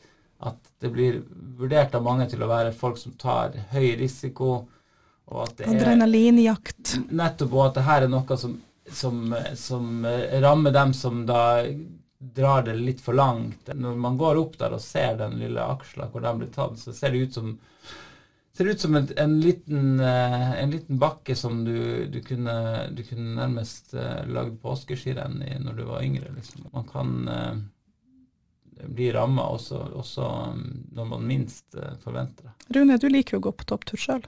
at 0.52 0.71
det 0.85 0.92
blir 0.95 1.18
vurdert 1.59 1.97
av 1.99 2.06
mange 2.06 2.28
til 2.30 2.45
å 2.47 2.50
være 2.50 2.73
folk 2.78 3.00
som 3.00 3.16
tar 3.18 3.59
høy 3.73 3.97
risiko, 3.99 4.52
og 5.26 5.42
at 5.49 5.56
det 5.59 5.66
er 5.66 5.75
Adrenalinjakt. 5.75 6.95
nettopp 7.11 7.59
og 7.59 7.64
at 7.66 7.80
det 7.80 7.87
her 7.88 8.06
er 8.06 8.12
noe 8.12 8.38
som, 8.38 8.54
som, 8.87 9.35
som 9.59 10.06
rammer 10.47 10.76
dem 10.78 10.95
som 10.95 11.25
da 11.26 11.42
drar 12.35 12.62
det 12.66 12.75
litt 12.78 13.00
for 13.00 13.16
langt. 13.16 13.68
Når 13.75 13.97
man 14.00 14.18
går 14.18 14.40
opp 14.40 14.59
der 14.59 14.75
og 14.76 14.83
ser 14.83 15.18
den 15.21 15.38
lille 15.40 15.62
aksla 15.62 16.09
hvor 16.11 16.25
den 16.25 16.42
blir 16.42 16.52
tatt, 16.54 16.78
så 16.80 16.95
ser 16.97 17.14
det 17.14 17.26
ut 17.26 17.38
som 17.38 17.56
ser 18.56 18.64
ut 18.64 18.80
som 18.80 18.97
en, 18.97 19.09
en, 19.16 19.40
liten, 19.40 20.00
uh, 20.00 20.62
en 20.62 20.71
liten, 20.71 20.99
bakke 20.99 21.35
som 21.37 21.64
du, 21.64 22.06
du, 22.06 22.23
kunne, 22.23 22.87
du 22.90 23.02
kunne, 23.04 23.35
nærmest 23.37 23.95
uh, 23.95 24.25
lagd 24.33 24.56
påskeskirenn 24.62 25.42
i 25.45 25.59
når 25.61 25.76
du 25.76 25.83
var 25.85 26.04
yngre. 26.04 26.30
Liksom. 26.37 26.64
Man 26.73 26.88
kan 26.88 27.12
uh, 27.28 28.87
bli 28.88 29.11
ramma 29.12 29.45
også, 29.52 29.83
også 30.00 30.30
um, 30.54 30.64
når 30.97 31.12
man 31.12 31.28
minst 31.28 31.76
forventer 32.04 32.49
det. 32.49 32.78
Rune, 32.78 32.97
du 32.97 33.09
liker 33.12 33.37
jo 33.37 33.45
å 33.45 33.47
gå 33.50 33.54
på 33.61 33.68
topptur 33.68 34.00
sjøl. 34.00 34.25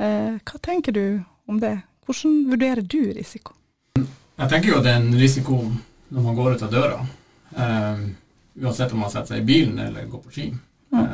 hva 0.00 0.58
tenker 0.64 0.96
du 0.96 1.04
om 1.46 1.60
det? 1.60 1.76
Hvordan 2.08 2.44
vurderer 2.48 2.80
du 2.80 3.12
risiko? 3.12 3.52
Jeg 4.00 4.48
tenker 4.48 4.72
jo 4.72 4.80
det 4.80 4.94
er 4.94 5.02
en 5.02 5.16
risiko 5.20 5.60
når 6.08 6.24
man 6.24 6.36
går 6.38 6.56
ut 6.56 6.62
av 6.64 6.72
døra. 6.72 7.00
Uansett 7.50 8.92
om 8.92 9.00
man 9.02 9.10
setter 9.10 9.34
seg 9.34 9.42
i 9.42 9.48
bilen 9.48 9.78
eller 9.78 10.06
går 10.10 10.22
på 10.22 10.32
ski. 10.34 10.50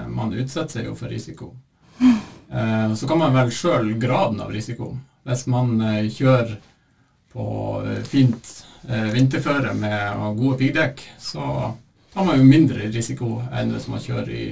man 0.09 0.35
utsetter 0.35 0.79
seg 0.79 0.91
jo 0.91 0.95
for 0.99 1.13
risiko. 1.13 1.53
Eh, 2.51 2.95
så 2.95 3.09
kan 3.09 3.19
man 3.19 3.35
vel 3.35 3.51
sjøl 3.51 3.95
graden 4.01 4.41
av 4.41 4.53
risiko. 4.55 4.93
Hvis 5.27 5.47
man 5.51 5.81
eh, 5.83 6.07
kjører 6.13 6.57
på 7.33 7.49
eh, 7.87 8.03
fint 8.07 8.63
vinterføre 8.87 9.73
med 9.75 10.37
gode 10.39 10.61
piggdekk, 10.61 11.01
så 11.19 11.43
tar 12.15 12.27
man 12.29 12.37
jo 12.39 12.45
mindre 12.47 12.85
risiko 12.95 13.41
enn 13.51 13.73
hvis 13.75 13.89
man 13.91 13.99
kjører 14.05 14.29
i 14.31 14.45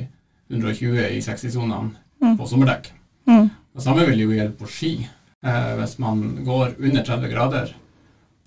120 0.50 0.96
i 1.04 1.20
60-sonene 1.22 1.92
mm. 2.18 2.32
på 2.40 2.48
sommerdekk. 2.50 2.88
Mm. 3.30 3.46
Det 3.46 3.84
samme 3.84 4.08
vil 4.08 4.24
jo 4.24 4.32
gjelde 4.34 4.56
på 4.58 4.66
ski. 4.66 4.90
hvis 5.78 5.94
man 6.02 6.24
går 6.42 6.74
under 6.80 7.04
30 7.04 7.30
grader 7.30 7.70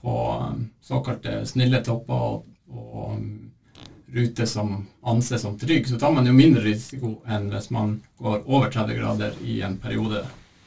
på 0.02 0.18
såkalte 0.82 1.46
snille 1.46 1.80
topper 1.86 2.28
og, 2.28 2.44
og 2.72 3.20
rute 4.14 4.48
som 4.48 4.88
anses 5.02 5.42
som 5.42 5.58
trygg, 5.60 5.88
så 5.88 6.00
tar 6.00 6.12
man 6.12 6.28
jo 6.28 6.34
mindre 6.34 6.64
risiko 6.64 7.18
enn 7.28 7.50
hvis 7.52 7.70
man 7.76 7.98
går 8.18 8.44
over 8.46 8.70
30 8.72 9.00
grader 9.00 9.34
i 9.44 9.62
en 9.62 9.78
periode 9.84 10.24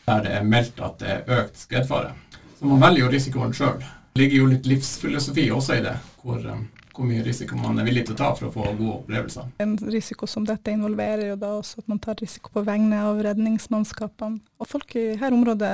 der 0.07 0.25
det 0.25 0.35
er 0.41 0.45
meldt 0.45 0.83
at 0.83 0.99
det 1.01 1.15
er 1.15 1.41
økt 1.41 1.57
skredfare. 1.61 2.13
Så 2.59 2.69
man 2.69 2.83
velger 2.83 3.05
jo 3.05 3.15
risikoen 3.15 3.55
sjøl. 3.57 3.79
Det 4.13 4.21
ligger 4.21 4.43
jo 4.43 4.51
litt 4.51 4.69
livsfilosofi 4.69 5.47
også 5.55 5.79
i 5.79 5.83
det, 5.85 5.95
hvor, 6.23 6.43
um, 6.43 6.67
hvor, 6.93 7.07
mye 7.09 7.23
risiko 7.25 7.57
man 7.57 7.79
er 7.79 7.87
villig 7.87 8.05
til 8.09 8.17
å 8.17 8.19
ta 8.19 8.31
for 8.37 8.49
å 8.49 8.53
få 8.53 8.67
gode 8.75 8.97
opplevelser. 8.99 9.49
En 9.63 9.77
risiko 9.95 10.29
som 10.29 10.45
dette 10.49 10.75
involverer 10.75 11.31
jo 11.31 11.39
da 11.41 11.55
også 11.61 11.85
at 11.85 11.89
man 11.93 12.03
tar 12.03 12.19
risiko 12.21 12.53
på 12.53 12.65
vegne 12.67 13.01
av 13.07 13.23
redningsmannskapene. 13.25 14.43
Og 14.61 14.69
folk 14.69 14.97
i 14.99 15.07
her 15.21 15.37
området 15.37 15.73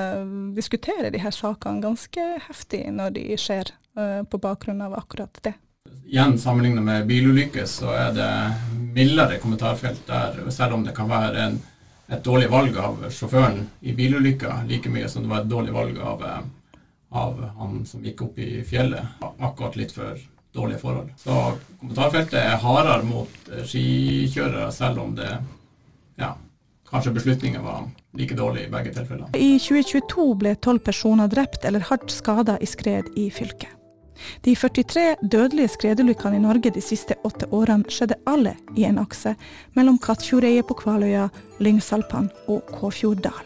diskuterer 0.58 1.10
de 1.10 1.22
her 1.24 1.34
sakene 1.34 1.82
ganske 1.82 2.28
heftig 2.46 2.84
når 2.94 3.16
de 3.16 3.28
skjer, 3.40 3.72
uh, 3.98 4.22
på 4.28 4.42
bakgrunn 4.42 4.84
av 4.84 4.98
akkurat 5.00 5.42
det 5.42 5.56
igjen 6.06 6.38
sammenlignet 6.38 6.84
med 6.84 7.06
bilulykker, 7.06 7.66
så 7.66 7.90
er 7.94 8.12
det 8.16 8.30
mildere 8.96 9.40
kommentarfelt 9.42 10.06
der, 10.06 10.38
selv 10.50 10.78
om 10.78 10.84
det 10.86 10.94
kan 10.96 11.10
være 11.10 11.42
en, 11.48 11.58
et 12.06 12.22
dårlig 12.24 12.48
valg 12.50 12.78
av 12.78 13.02
sjåføren 13.10 13.64
i 13.82 13.94
bilulykka, 13.96 14.62
like 14.68 14.90
mye 14.92 15.08
som 15.10 15.26
det 15.26 15.32
var 15.32 15.42
et 15.42 15.50
dårlig 15.50 15.74
valg 15.74 15.98
av, 15.98 16.22
eh, 16.22 16.80
av 17.10 17.42
han 17.58 17.84
som 17.86 18.04
gikk 18.04 18.22
opp 18.28 18.38
i 18.38 18.62
fjellet, 18.64 19.18
akkurat 19.20 19.76
litt 19.76 19.92
før 19.92 20.16
dårlige 20.56 20.80
forhold. 20.80 21.10
Så 21.20 21.34
kommentarfeltet 21.80 22.38
er 22.40 22.62
hardere 22.62 23.04
mot 23.04 23.52
eh, 23.52 23.64
skikjørere, 23.66 24.70
selv 24.72 25.02
om 25.02 25.14
det 25.18 25.30
ja, 26.16 26.32
kanskje 26.88 27.12
beslutningen 27.18 27.64
var 27.64 27.88
like 28.16 28.38
dårlig 28.38 28.66
i 28.66 28.70
begge 28.72 28.94
tilfellene. 28.96 29.34
I 29.36 29.58
2022 29.60 30.28
ble 30.40 30.54
tolv 30.64 30.84
personer 30.86 31.28
drept 31.28 31.66
eller 31.68 31.84
hardt 31.90 32.14
skada 32.14 32.56
i 32.62 32.70
skred 32.70 33.12
i 33.18 33.28
fylket. 33.34 33.75
De 34.44 34.54
43 34.56 35.16
dødelige 35.22 35.72
skredulykkene 35.74 36.38
i 36.38 36.44
Norge 36.44 36.72
de 36.74 36.82
siste 36.84 37.16
åtte 37.26 37.48
årene 37.54 37.90
skjedde 37.92 38.18
alle 38.26 38.54
i 38.76 38.86
en 38.88 39.00
akse 39.02 39.34
mellom 39.76 39.98
Kattfjordeidet 40.02 40.66
på 40.68 40.78
Kvaløya, 40.82 41.28
Lyngsalpene 41.62 42.32
og 42.52 42.64
Kåfjorddal. 42.72 43.44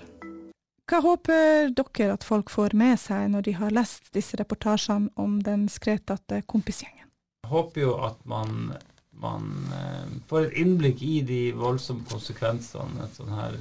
Hva 0.91 0.99
håper 1.05 1.71
dere 1.71 2.15
at 2.17 2.25
folk 2.27 2.51
får 2.51 2.75
med 2.75 2.99
seg 2.99 3.29
når 3.31 3.45
de 3.47 3.53
har 3.61 3.75
lest 3.75 4.09
disse 4.15 4.39
reportasjene 4.41 5.13
om 5.15 5.37
den 5.47 5.69
skredtatte 5.71 6.41
kompisgjengen? 6.51 7.07
Jeg 7.45 7.53
håper 7.53 7.85
jo 7.85 7.93
at 8.03 8.19
man, 8.27 8.73
man 9.15 9.53
eh, 9.77 10.17
får 10.27 10.49
et 10.49 10.59
innblikk 10.65 11.05
i 11.07 11.21
de 11.27 11.43
voldsomme 11.55 12.03
konsekvensene 12.11 13.07
et 13.07 13.21
sånn 13.21 13.37
her 13.39 13.61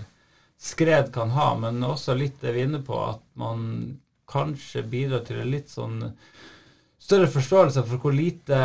skred 0.60 1.14
kan 1.14 1.30
ha, 1.38 1.54
men 1.56 1.84
også 1.86 2.18
litt 2.18 2.42
det 2.42 2.52
vi 2.56 2.64
er 2.64 2.68
inne 2.68 2.82
på, 2.84 2.98
at 2.98 3.22
man 3.40 3.62
kanskje 4.30 4.84
bidrar 4.90 5.24
til 5.26 5.40
en 5.42 5.54
litt 5.54 5.72
sånn 5.72 6.02
større 7.10 7.30
forståelse 7.34 7.82
for 7.90 8.04
hvor 8.04 8.14
lite 8.14 8.58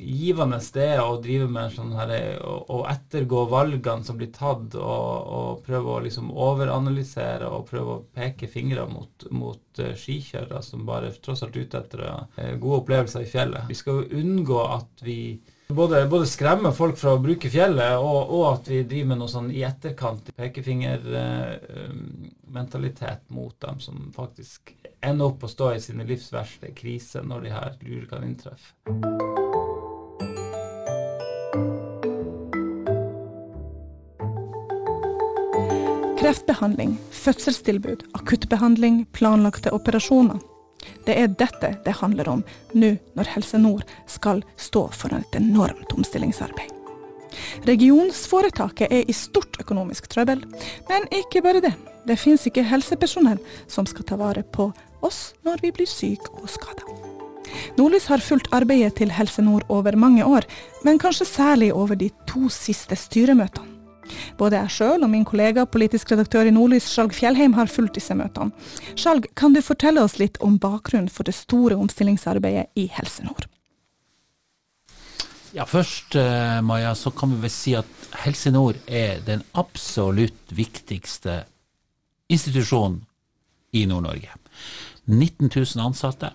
givende 0.00 0.58
det 0.74 0.86
er 0.94 1.00
å 1.02 1.18
drive 1.20 1.46
med 1.52 1.72
sånn 1.74 1.92
her, 1.96 2.12
å, 2.40 2.80
ettergå 2.88 3.44
valgene 3.50 4.04
som 4.04 4.18
blir 4.20 4.30
tatt, 4.32 4.76
og, 4.76 5.30
og 5.36 5.62
prøve 5.66 5.94
å 5.94 6.02
liksom 6.04 6.30
overanalysere 6.32 7.48
og 7.48 7.66
prøve 7.68 7.96
å 7.96 8.02
peke 8.16 8.48
fingre 8.48 8.86
mot, 8.88 9.26
mot 9.32 9.82
uh, 9.82 9.92
skikjørere 9.96 10.62
som 10.64 10.86
bare 10.88 11.12
tross 11.24 11.44
alt 11.44 11.56
ute 11.56 11.80
etter 11.80 12.04
uh, 12.06 12.52
gode 12.60 12.82
opplevelser 12.82 13.24
i 13.24 13.30
fjellet. 13.30 13.68
Vi 13.68 13.78
skal 13.80 14.00
jo 14.02 14.22
unngå 14.22 14.60
at 14.66 15.04
vi 15.04 15.20
både, 15.74 16.08
både 16.10 16.26
skremmer 16.26 16.72
folk 16.76 16.98
fra 17.00 17.12
å 17.16 17.22
bruke 17.22 17.50
fjellet, 17.52 17.96
og, 17.98 18.30
og, 18.30 18.52
at 18.54 18.68
vi 18.70 18.82
driver 18.84 19.08
med 19.12 19.18
noe 19.22 19.32
sånn 19.32 19.50
i 19.54 19.62
etterkant 19.66 20.24
pekefingermentalitet 20.36 23.20
uh, 23.26 23.34
mot 23.34 23.60
dem 23.62 23.80
som 23.82 24.12
faktisk 24.16 24.60
ender 25.00 25.24
opp 25.30 25.44
å 25.44 25.48
stå 25.50 25.72
i 25.74 25.80
sine 25.82 26.04
livs 26.08 26.32
verste 26.34 26.66
kriser 26.76 27.22
når 27.26 27.40
de 27.46 27.50
her 27.54 27.70
lurer 27.84 28.06
kan 28.10 28.24
inntreffe. 28.26 28.68
Kreftbehandling, 36.20 36.90
fødselstilbud, 37.16 38.00
akuttbehandling, 38.18 38.96
planlagte 39.16 39.70
operasjoner. 39.72 40.38
Det 41.06 41.16
er 41.16 41.32
dette 41.32 41.72
det 41.84 41.96
handler 42.00 42.28
om 42.32 42.44
nå 42.74 42.94
når 43.18 43.32
Helse 43.34 43.60
Nord 43.60 43.86
skal 44.10 44.44
stå 44.60 44.86
foran 44.96 45.24
et 45.24 45.40
enormt 45.40 45.92
omstillingsarbeid. 45.96 46.76
Regionsforetaket 47.66 48.90
er 48.90 49.06
i 49.06 49.14
stort 49.14 49.60
økonomisk 49.62 50.08
trøbbel, 50.10 50.42
men 50.90 51.06
ikke 51.14 51.42
bare 51.44 51.62
det. 51.62 51.74
Det 52.08 52.18
finnes 52.18 52.46
ikke 52.48 52.66
helsepersonell 52.66 53.38
som 53.70 53.86
skal 53.86 54.08
ta 54.08 54.18
vare 54.20 54.42
på 54.42 54.70
oss 55.06 55.30
når 55.46 55.62
vi 55.64 55.74
blir 55.76 55.90
syke 55.90 56.32
og 56.40 56.48
skada. 56.50 56.86
Nordlys 57.78 58.06
har 58.10 58.22
fulgt 58.22 58.50
arbeidet 58.54 58.96
til 59.00 59.12
Helse 59.14 59.42
Nord 59.42 59.66
over 59.68 59.96
mange 59.98 60.24
år, 60.26 60.46
men 60.86 61.00
kanskje 61.02 61.28
særlig 61.28 61.72
over 61.74 61.98
de 61.98 62.10
to 62.30 62.48
siste 62.52 62.96
styremøtene. 62.96 63.79
Både 64.40 64.60
jeg 64.62 64.74
sjøl 64.76 65.04
og 65.06 65.10
min 65.12 65.26
kollega 65.28 65.66
politisk 65.68 66.12
redaktør 66.12 66.48
i 66.48 66.54
Nordlys, 66.54 66.88
Skjalg 66.90 67.14
Fjellheim, 67.16 67.54
har 67.58 67.70
fulgt 67.70 67.98
disse 67.98 68.16
møtene. 68.16 68.54
Skjalg, 68.94 69.30
kan 69.38 69.54
du 69.54 69.62
fortelle 69.64 70.02
oss 70.04 70.18
litt 70.20 70.40
om 70.44 70.58
bakgrunnen 70.60 71.10
for 71.12 71.28
det 71.28 71.36
store 71.38 71.78
omstillingsarbeidet 71.80 72.68
i 72.80 72.88
Helse 72.94 73.26
Nord? 73.26 73.48
Ja, 75.50 75.64
Først 75.66 76.14
uh, 76.14 76.60
Maja, 76.62 76.94
så 76.94 77.10
kan 77.10 77.32
vi 77.34 77.40
vel 77.42 77.50
si 77.50 77.74
at 77.74 78.10
Helse 78.22 78.52
Nord 78.54 78.78
er 78.86 79.18
den 79.26 79.42
absolutt 79.58 80.54
viktigste 80.54 81.42
institusjonen 82.30 83.00
i 83.74 83.82
Nord-Norge. 83.90 84.30
19 85.10 85.50
000 85.50 85.82
ansatte 85.82 86.30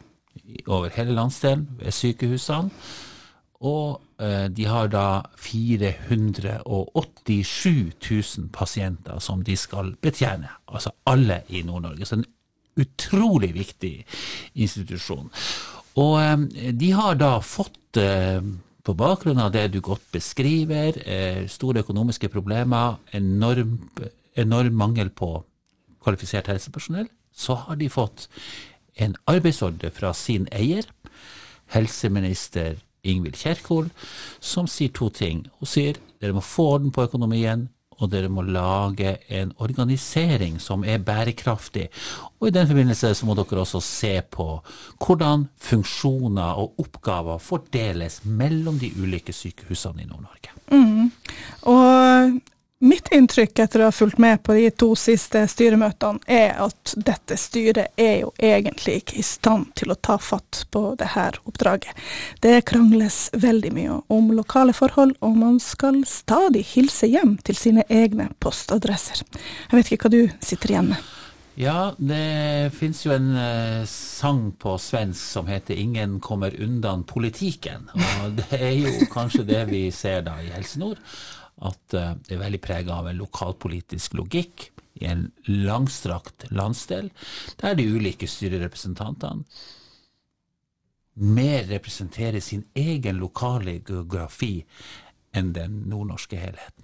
over 0.67 0.91
hele 0.96 1.15
landsdelen 1.15 1.67
ved 1.79 1.96
sykehusene. 1.96 2.72
Og 3.62 4.02
uh, 4.22 4.48
de 4.52 4.66
har 4.68 4.88
da 4.92 5.22
487 5.38 6.66
000 8.02 8.50
pasienter 8.54 9.20
som 9.20 9.44
de 9.44 9.56
skal 9.58 9.96
betjene. 10.02 10.50
Altså 10.68 10.90
alle 11.08 11.44
i 11.50 11.62
Nord-Norge. 11.64 12.06
Så 12.06 12.16
en 12.20 12.26
utrolig 12.76 13.54
viktig 13.56 14.06
institusjon. 14.56 15.32
Og 15.96 16.20
um, 16.20 16.50
de 16.52 16.92
har 16.92 17.16
da 17.16 17.40
fått 17.40 17.98
uh, 18.02 18.42
på 18.86 18.94
bakgrunn 18.94 19.42
av 19.42 19.54
det 19.56 19.68
du 19.74 19.80
godt 19.82 20.04
beskriver, 20.14 20.98
eh, 21.10 21.48
store 21.50 21.82
økonomiske 21.82 22.30
problemer, 22.30 23.00
enorm, 23.18 23.80
enorm, 24.38 24.74
mangel 24.78 25.10
på 25.10 25.44
kvalifisert 26.04 26.48
helsepersonell, 26.48 27.08
så 27.34 27.56
har 27.66 27.76
de 27.76 27.90
fått 27.90 28.28
en 28.96 29.16
arbeidsordre 29.26 29.90
fra 29.92 30.14
sin 30.14 30.46
eier, 30.52 30.86
helseminister 31.74 32.78
Ingvild 33.06 33.38
Kjerkol, 33.40 33.90
som 34.40 34.68
sier 34.72 34.94
to 34.96 35.10
ting. 35.14 35.46
Hun 35.60 35.70
sier 35.70 36.02
dere 36.22 36.36
må 36.36 36.44
få 36.44 36.72
orden 36.76 36.94
på 36.96 37.06
økonomien, 37.06 37.68
og 37.96 38.12
dere 38.12 38.30
må 38.32 38.44
lage 38.44 39.14
en 39.32 39.54
organisering 39.64 40.58
som 40.60 40.84
er 40.84 41.04
bærekraftig. 41.04 41.86
Og 42.40 42.50
i 42.50 42.56
den 42.56 42.68
forbindelse 42.68 43.14
så 43.16 43.28
må 43.28 43.36
dere 43.38 43.62
også 43.64 43.80
se 43.84 44.18
på 44.32 44.48
hvordan 45.00 45.48
funksjoner 45.70 46.60
og 46.60 46.82
oppgaver 46.84 47.40
fordeles 47.40 48.22
mellom 48.26 48.80
de 48.82 48.92
ulike 49.00 49.34
sykehusene 49.34 50.04
i 50.04 50.10
Nord-Norge. 50.10 50.52
Mm. 50.72 51.12
Og 51.72 52.36
Mitt 52.86 53.08
inntrykk 53.12 53.60
etter 53.63 53.82
å 53.82 53.88
ha 53.88 53.94
fulgt 53.96 54.20
med 54.22 54.44
på 54.46 54.54
de 54.54 54.68
to 54.77 54.92
siste 55.00 55.39
styremøtene, 55.50 56.20
er 56.30 56.51
at 56.62 56.92
dette 57.08 57.34
styret 57.42 57.98
er 57.98 58.20
jo 58.20 58.27
egentlig 58.38 59.00
ikke 59.00 59.15
i 59.18 59.24
stand 59.25 59.72
til 59.80 59.89
å 59.89 59.98
ta 59.98 60.20
fatt 60.22 60.60
på 60.70 60.84
det 61.00 61.08
her 61.15 61.39
oppdraget. 61.50 61.98
Det 62.46 62.60
krangles 62.70 63.32
veldig 63.34 63.72
mye 63.74 63.96
om 64.13 64.30
lokale 64.38 64.75
forhold, 64.77 65.15
og 65.25 65.39
man 65.39 65.58
skal 65.63 66.04
stadig 66.06 66.62
hilse 66.75 67.10
hjem 67.10 67.39
til 67.42 67.58
sine 67.58 67.88
egne 67.89 68.27
postadresser. 68.38 69.24
Jeg 69.72 69.80
vet 69.80 69.89
ikke 69.89 70.06
hva 70.06 70.13
du 70.13 70.22
sitter 70.46 70.75
igjen 70.75 70.92
med? 70.94 71.08
Ja, 71.58 71.96
det 71.98 72.75
fins 72.75 73.01
jo 73.06 73.15
en 73.15 73.32
eh, 73.39 73.88
sang 73.89 74.51
på 74.62 74.75
svensk 74.77 75.24
som 75.24 75.50
heter 75.50 75.74
'Ingen 75.74 76.20
kommer 76.20 76.54
undan 76.62 77.01
politikken'. 77.04 77.89
Og 77.96 78.38
det 78.44 78.62
er 78.62 78.77
jo 78.77 79.10
kanskje 79.10 79.48
det 79.48 79.63
vi 79.72 79.89
ser 79.92 80.22
da 80.22 80.38
i 80.44 80.51
Helse 80.54 80.80
Nord. 80.80 81.01
At 81.64 81.96
uh, 81.96 82.16
det 82.26 82.36
er 82.36 82.44
veldig 82.44 82.62
prega 82.64 83.00
av 83.00 83.10
en 83.10 83.22
lokalpolitisk 83.22 84.18
logikk 84.20 84.70
i 85.00 85.08
en 85.12 85.30
langstrakt 85.48 86.48
landsdel, 86.56 87.10
der 87.60 87.76
de 87.76 87.88
ulike 87.96 88.28
styrerepresentantene 88.32 89.44
mer 91.16 91.64
representerer 91.64 92.40
sin 92.40 92.64
egen 92.74 93.18
lokale 93.18 93.80
geografi 93.80 94.66
enn 95.32 95.54
den 95.56 95.78
nordnorske 95.90 96.40
helheten. 96.40 96.84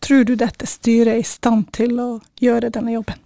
Tror 0.00 0.24
du 0.24 0.34
dette 0.40 0.66
styret 0.66 1.12
er 1.12 1.20
i 1.20 1.26
stand 1.26 1.68
til 1.76 1.98
å 2.00 2.08
gjøre 2.40 2.70
denne 2.72 2.94
jobben? 2.94 3.20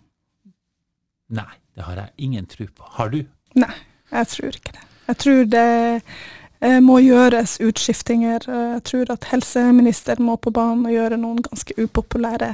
Nei, 1.33 1.51
det 1.75 1.87
har 1.87 2.01
jeg 2.01 2.27
ingen 2.27 2.49
tro 2.51 2.67
på. 2.67 2.89
Har 2.99 3.13
du? 3.15 3.23
Nei, 3.55 3.75
jeg 4.11 4.31
tror 4.35 4.59
ikke 4.59 4.75
det. 4.75 4.89
Jeg 5.07 5.21
tror 5.23 5.45
det 5.55 5.63
eh, 5.63 6.19
må 6.63 7.01
gjøres 7.03 7.57
utskiftinger. 7.65 8.45
Jeg 8.47 8.83
tror 8.87 9.11
at 9.15 9.25
helseministeren 9.33 10.23
må 10.27 10.37
på 10.39 10.53
banen 10.55 10.87
og 10.87 10.95
gjøre 10.95 11.19
noen 11.19 11.41
ganske 11.43 11.75
upopulære 11.75 12.53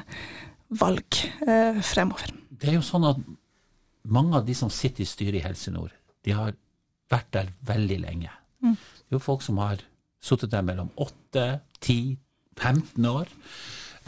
valg 0.81 1.21
eh, 1.47 1.81
fremover. 1.85 2.33
Det 2.49 2.71
er 2.71 2.79
jo 2.79 2.85
sånn 2.85 3.07
at 3.09 3.21
mange 4.09 4.37
av 4.39 4.47
de 4.47 4.57
som 4.57 4.71
sitter 4.73 5.05
i 5.05 5.09
styret 5.09 5.41
i 5.41 5.45
Helse 5.45 5.73
Nord, 5.73 5.93
de 6.25 6.35
har 6.37 6.57
vært 7.13 7.31
der 7.37 7.53
veldig 7.69 7.99
lenge. 8.05 8.33
Mm. 8.65 8.77
Det 8.77 9.13
er 9.13 9.19
jo 9.19 9.25
folk 9.25 9.45
som 9.45 9.61
har 9.63 9.83
sittet 10.25 10.53
der 10.53 10.65
mellom 10.67 10.91
8, 10.97 11.61
10, 11.81 12.17
15 12.59 13.07
år. 13.09 13.29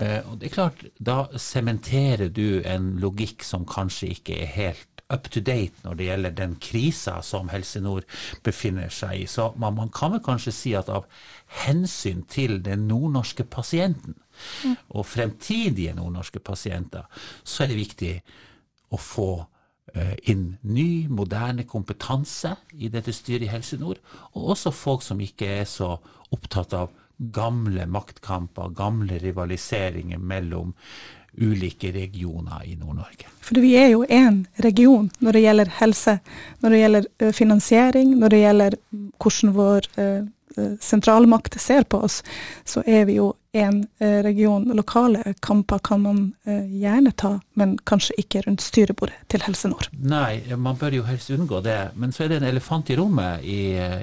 Eh, 0.01 0.21
og 0.27 0.41
det 0.41 0.51
er 0.51 0.55
klart, 0.55 0.85
Da 0.99 1.27
sementerer 1.37 2.29
du 2.29 2.63
en 2.65 2.97
logikk 3.01 3.45
som 3.45 3.67
kanskje 3.69 4.15
ikke 4.17 4.41
er 4.43 4.53
helt 4.57 4.90
up 5.13 5.29
to 5.31 5.43
date 5.45 5.85
når 5.85 5.99
det 5.99 6.09
gjelder 6.09 6.35
den 6.39 6.57
krisa 6.63 7.19
som 7.27 7.51
Helse 7.53 7.83
Nord 7.83 8.07
befinner 8.47 8.91
seg 8.95 9.25
i. 9.25 9.27
Så 9.27 9.51
man, 9.61 9.77
man 9.79 9.93
kan 9.95 10.15
vel 10.15 10.25
kanskje 10.25 10.55
si 10.55 10.75
at 10.79 10.91
av 10.93 11.09
hensyn 11.65 12.23
til 12.31 12.61
den 12.65 12.87
nordnorske 12.91 13.45
pasienten, 13.45 14.17
mm. 14.65 14.77
og 14.97 15.07
fremtidige 15.07 15.95
nordnorske 15.99 16.41
pasienter, 16.41 17.09
så 17.45 17.65
er 17.65 17.73
det 17.73 17.81
viktig 17.81 18.15
å 18.91 18.99
få 19.01 19.31
uh, 19.43 20.17
inn 20.31 20.55
ny, 20.63 21.07
moderne 21.11 21.67
kompetanse 21.69 22.55
i 22.79 22.91
dette 22.93 23.15
styret 23.15 23.49
i 23.49 23.53
Helse 23.53 23.79
Nord, 23.83 24.01
og 24.35 24.55
også 24.55 24.75
folk 24.75 25.07
som 25.07 25.21
ikke 25.23 25.51
er 25.61 25.69
så 25.69 25.97
opptatt 26.31 26.77
av 26.79 26.95
gamle 27.21 27.85
maktkamper, 27.91 28.71
gamle 28.73 29.19
rivaliseringer 29.21 30.19
mellom 30.19 30.73
ulike 31.39 31.93
regioner 31.95 32.65
i 32.67 32.75
Nord-Norge. 32.75 33.29
For 33.45 33.61
vi 33.63 33.75
er 33.79 33.93
jo 33.93 34.05
én 34.05 34.45
region 34.65 35.11
når 35.21 35.37
det 35.37 35.45
gjelder 35.45 35.73
helse, 35.81 36.19
når 36.61 36.71
det 36.71 36.81
gjelder 36.83 37.33
finansiering, 37.37 38.17
når 38.19 38.35
det 38.35 38.43
gjelder 38.45 38.77
hvordan 39.21 39.55
vår 39.57 39.91
sentralmakt 40.83 41.61
ser 41.61 41.87
på 41.87 42.03
oss, 42.07 42.23
så 42.65 42.83
er 42.87 43.07
vi 43.09 43.21
jo 43.21 43.33
en 43.53 43.87
eh, 43.99 44.23
region. 44.23 44.65
Lokale 44.77 45.35
kamper 45.41 45.79
kan 45.79 46.03
man 46.03 46.21
eh, 46.45 46.67
gjerne 46.81 47.13
ta, 47.13 47.33
men 47.59 47.77
kanskje 47.89 48.15
ikke 48.23 48.45
rundt 48.47 48.63
styrebordet 48.63 49.17
til 49.33 49.43
Helse 49.43 49.71
Nord. 49.73 49.89
Nei, 49.93 50.43
man 50.57 50.79
bør 50.79 50.95
jo 51.01 51.07
helst 51.09 51.33
unngå 51.35 51.63
det. 51.65 51.79
Men 51.95 52.13
så 52.13 52.25
er 52.25 52.33
det 52.33 52.41
en 52.41 52.49
elefant 52.51 52.91
i 52.91 52.99
rommet 52.99 53.45
i, 53.45 53.61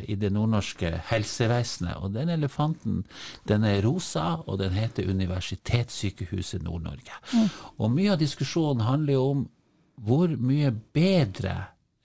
i 0.08 0.18
det 0.20 0.32
nordnorske 0.36 0.92
helsevesenet. 1.12 2.01
Og 2.01 2.13
den 2.18 2.34
elefanten 2.36 3.04
den 3.48 3.63
er 3.68 3.82
rosa, 3.86 4.42
og 4.46 4.60
den 4.60 4.75
heter 4.75 5.10
Universitetssykehuset 5.10 6.63
Nord-Norge. 6.63 7.16
Mm. 7.34 7.48
Og 7.77 7.96
mye 7.96 8.13
av 8.16 8.22
diskusjonen 8.22 8.86
handler 8.88 9.18
jo 9.18 9.25
om 9.32 9.48
hvor 10.06 10.30
mye 10.30 10.70
bedre 10.94 11.56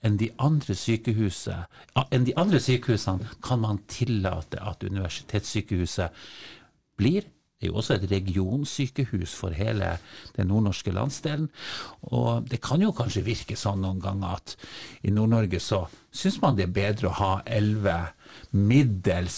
enn 0.03 0.17
de 0.19 0.31
andre 0.41 0.75
enn 0.75 2.25
de 2.27 2.33
andre 2.39 2.59
sykehusene 2.59 3.29
kan 3.45 3.61
man 3.61 3.79
tillate 3.87 4.59
at 4.59 4.83
universitetssykehuset 4.83 6.09
blir. 6.99 7.27
Det 7.63 7.69
er 7.69 7.71
jo 7.71 7.79
også 7.79 7.95
et 7.95 8.09
regionsykehus 8.11 9.33
for 9.39 9.55
hele 9.55 9.93
den 10.35 10.49
nordnorske 10.51 10.91
landsdelen. 10.91 11.47
Og 12.11 12.49
det 12.51 12.59
kan 12.61 12.81
jo 12.83 12.91
kanskje 12.91 13.23
virke 13.23 13.55
sånn 13.55 13.79
noen 13.85 14.01
ganger 14.03 14.35
at 14.35 14.55
i 15.07 15.13
Nord-Norge 15.15 15.61
så 15.63 15.85
syns 16.11 16.41
man 16.43 16.57
det 16.57 16.67
er 16.67 16.75
bedre 16.75 17.07
å 17.07 17.19
ha 17.21 17.29
elleve 17.47 17.99
middels 18.51 19.37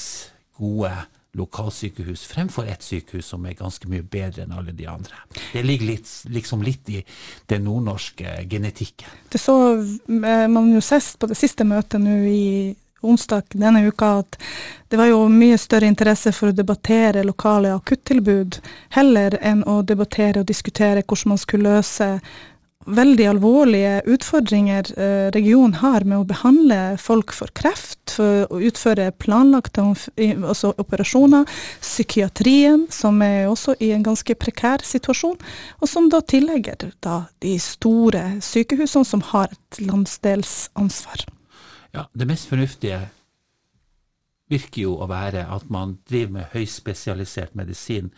gode 0.58 0.96
lokalsykehus 1.36 2.24
fremfor 2.32 2.68
ett 2.72 2.84
sykehus 2.84 3.28
som 3.34 3.46
er 3.46 3.58
ganske 3.60 3.89
mye 3.91 4.06
bedre 4.08 4.46
enn 4.46 4.56
alle 4.56 4.74
de 4.76 4.88
andre. 4.89 5.20
Det 5.52 5.65
ligger 5.65 5.91
litt, 5.91 6.12
liksom 6.32 6.63
litt 6.65 6.89
i 6.89 7.02
den 7.52 7.65
nordnorske 7.68 8.38
genetikken. 8.50 9.12
Det 9.32 9.41
så 9.41 9.58
eh, 9.76 10.48
man 10.52 10.72
jo 10.74 10.82
sist 10.84 11.20
på 11.20 11.30
det 11.32 11.38
siste 11.39 11.68
møtet 11.68 12.02
nå 12.02 12.18
i 12.30 12.46
onsdag 13.02 13.44
denne 13.54 13.84
uka 13.88 14.12
at 14.22 14.38
det 14.90 14.98
var 14.98 15.10
jo 15.12 15.26
mye 15.30 15.58
større 15.58 15.90
interesse 15.90 16.32
for 16.36 16.52
å 16.52 16.56
debattere 16.56 17.26
lokale 17.26 17.74
akuttilbud, 17.76 18.60
heller 18.96 19.38
enn 19.42 19.64
å 19.68 19.82
debattere 19.84 20.42
og 20.42 20.50
diskutere 20.50 21.04
hvordan 21.04 21.36
man 21.36 21.42
skulle 21.42 21.78
løse 21.78 22.10
veldig 22.86 23.26
alvorlige 23.28 24.02
utfordringer 24.14 24.90
eh, 25.00 25.28
regionen 25.34 25.74
har 25.82 26.06
med 26.06 26.20
å 26.22 26.28
behandle 26.30 26.80
folk 27.02 27.34
for 27.34 27.52
kreft, 27.58 28.14
for 28.14 28.46
å 28.54 28.62
utføre 28.62 29.10
planlagte 29.22 29.84
altså 29.86 30.74
operasjoner, 30.82 31.50
psykiatrien, 31.82 32.86
som 32.94 33.22
er 33.26 33.50
også 33.50 33.78
i 33.82 33.92
en 33.96 34.06
ganske 34.06 34.38
prekær 34.38 34.86
situasjon, 34.86 35.38
og 35.82 35.90
som 35.90 36.10
da 36.14 36.22
tillegger 36.22 36.92
da 37.06 37.24
de 37.46 37.58
store 37.62 38.28
sykehusene 38.46 39.08
som 39.08 39.26
har 39.34 39.50
et 39.50 39.82
landsdelsansvar. 39.82 41.26
Ja, 41.96 42.10
Det 42.14 42.28
mest 42.28 42.50
fornuftige 42.52 43.00
virker 44.52 44.82
jo 44.82 44.98
å 45.00 45.08
være 45.10 45.46
at 45.48 45.70
man 45.74 45.98
driver 46.10 46.40
med 46.40 46.52
høyspesialisert 46.52 47.56
medisin 47.56 48.12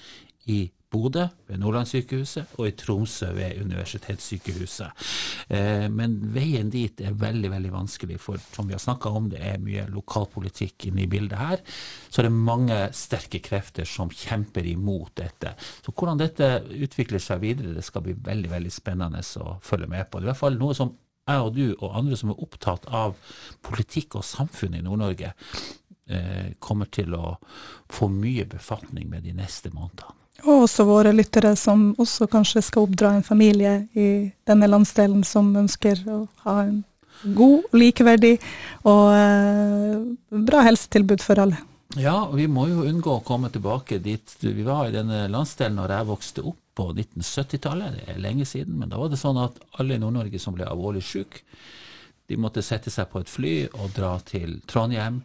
i 0.49 0.65
Bodø 0.87 1.25
ved 1.49 1.59
Nordlandssykehuset 1.59 2.55
og 2.57 2.69
i 2.69 2.73
Tromsø 2.79 3.27
ved 3.35 3.59
Universitetssykehuset. 3.59 5.07
Eh, 5.51 5.85
men 5.91 6.15
veien 6.33 6.71
dit 6.71 7.01
er 7.03 7.17
veldig 7.19 7.51
veldig 7.51 7.71
vanskelig, 7.73 8.19
for 8.23 8.39
som 8.55 8.69
vi 8.69 8.75
har 8.75 8.81
snakka 8.81 9.11
om, 9.11 9.27
det 9.29 9.41
er 9.43 9.59
mye 9.61 9.83
lokalpolitikk 9.91 10.87
inne 10.89 11.03
i 11.03 11.09
bildet 11.11 11.37
her. 11.37 11.63
Så 12.07 12.23
det 12.23 12.31
er 12.31 12.39
mange 12.49 12.79
sterke 12.95 13.43
krefter 13.43 13.87
som 13.87 14.09
kjemper 14.09 14.67
imot 14.71 15.11
dette. 15.19 15.53
Så 15.83 15.91
hvordan 15.91 16.23
dette 16.23 16.53
utvikler 16.79 17.21
seg 17.23 17.43
videre, 17.43 17.75
det 17.75 17.85
skal 17.85 18.07
bli 18.07 18.15
veldig 18.15 18.55
veldig 18.55 18.73
spennende 18.73 19.25
å 19.43 19.57
følge 19.61 19.91
med 19.91 20.07
på. 20.07 20.17
Det 20.17 20.25
er 20.25 20.31
i 20.31 20.33
hvert 20.33 20.45
fall 20.45 20.59
noe 20.61 20.77
som 20.77 20.95
jeg 21.27 21.43
og 21.43 21.55
du 21.55 21.65
og 21.75 21.97
andre 21.99 22.17
som 22.19 22.31
er 22.31 22.43
opptatt 22.43 22.87
av 22.87 23.17
politikk 23.65 24.19
og 24.19 24.25
samfunn 24.25 24.77
i 24.77 24.83
Nord-Norge, 24.85 25.33
eh, 26.09 26.53
kommer 26.59 26.89
til 26.91 27.15
å 27.17 27.37
få 27.91 28.09
mye 28.11 28.47
befatning 28.49 29.09
med 29.11 29.27
de 29.27 29.35
neste 29.37 29.71
månedene. 29.73 30.15
Og 30.45 30.67
også 30.67 30.85
våre 30.85 31.11
lyttere 31.15 31.55
som 31.57 31.89
også 31.97 32.27
kanskje 32.29 32.61
skal 32.61 32.85
oppdra 32.85 33.15
en 33.15 33.25
familie 33.25 33.87
i 33.97 34.29
denne 34.45 34.69
landsdelen 34.69 35.23
som 35.25 35.49
ønsker 35.57 36.03
å 36.13 36.19
ha 36.45 36.59
en 36.67 36.83
god, 37.23 37.65
likeverdig 37.73 38.35
og 38.85 39.07
eh, 39.17 39.97
bra 40.45 40.61
helsetilbud 40.67 41.25
for 41.25 41.41
alle. 41.41 41.57
Ja, 41.97 42.27
og 42.27 42.35
vi 42.37 42.45
må 42.51 42.67
jo 42.69 42.85
unngå 42.85 43.15
å 43.17 43.25
komme 43.25 43.49
tilbake 43.49 43.97
dit 44.03 44.35
vi 44.43 44.65
var 44.65 44.87
i 44.87 44.93
denne 44.93 45.23
landsdelen 45.33 45.79
når 45.79 45.93
jeg 45.95 46.09
vokste 46.11 46.43
opp 46.45 46.59
på 46.77 46.91
1970-tallet. 46.93 47.97
Det 47.97 48.13
er 48.13 48.21
lenge 48.21 48.45
siden, 48.45 48.77
men 48.77 48.91
da 48.91 48.99
var 49.01 49.09
det 49.09 49.17
sånn 49.17 49.39
at 49.41 49.57
alle 49.81 49.97
i 49.97 50.01
Nord-Norge 50.01 50.41
som 50.41 50.53
ble 50.53 50.67
alvorlig 50.69 51.01
syke, 51.05 51.41
de 52.27 52.37
måtte 52.37 52.61
sette 52.65 52.91
seg 52.93 53.07
på 53.09 53.23
et 53.23 53.31
fly 53.31 53.53
og 53.71 53.95
dra 53.95 54.17
til 54.27 54.59
Trondheim, 54.69 55.21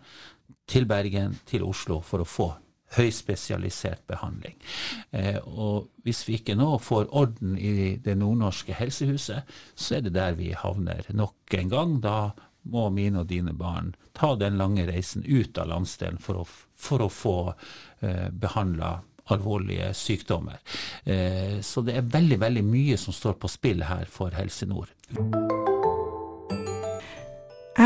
til 0.70 0.86
Bergen, 0.88 1.34
til 1.50 1.66
Oslo 1.66 1.98
for 2.06 2.22
å 2.22 2.28
få 2.28 2.48
høyspesialisert 2.96 4.04
behandling. 4.08 4.56
Eh, 5.16 5.40
og 5.44 5.90
hvis 6.04 6.22
vi 6.28 6.38
ikke 6.38 6.56
nå 6.56 6.76
får 6.80 7.10
orden 7.10 7.56
i 7.56 7.96
det 8.04 8.16
nordnorske 8.20 8.76
helsehuset, 8.76 9.48
så 9.74 9.98
er 9.98 10.06
det 10.06 10.14
der 10.16 10.36
vi 10.38 10.52
havner 10.56 11.08
nok 11.16 11.56
en 11.58 11.72
gang. 11.72 11.94
Da 12.04 12.16
må 12.62 12.88
mine 12.94 13.22
og 13.22 13.30
dine 13.30 13.54
barn 13.56 13.94
ta 14.16 14.34
den 14.38 14.58
lange 14.60 14.86
reisen 14.86 15.24
ut 15.26 15.58
av 15.58 15.70
landsdelen 15.72 16.20
for 16.22 16.42
å, 16.42 16.46
for 16.78 17.04
å 17.04 17.10
få 17.12 17.36
eh, 18.00 18.28
behandla 18.30 19.00
alvorlige 19.32 19.92
sykdommer. 19.94 20.60
Eh, 21.04 21.60
så 21.60 21.82
det 21.86 21.96
er 21.98 22.10
veldig, 22.18 22.40
veldig 22.42 22.66
mye 22.66 22.98
som 23.00 23.14
står 23.16 23.38
på 23.42 23.50
spill 23.50 23.86
her 23.88 24.10
for 24.10 24.34
Helse 24.36 24.68
Nord. 24.70 24.92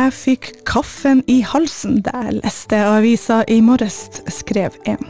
Jeg 0.06 0.14
fikk 0.14 0.44
kaffen 0.68 1.18
i 1.26 1.40
halsen 1.42 1.96
da 2.06 2.12
jeg 2.28 2.36
leste 2.36 2.78
avisa 2.78 3.40
i 3.50 3.56
morges, 3.64 4.20
skrev 4.30 4.76
en. 4.86 5.00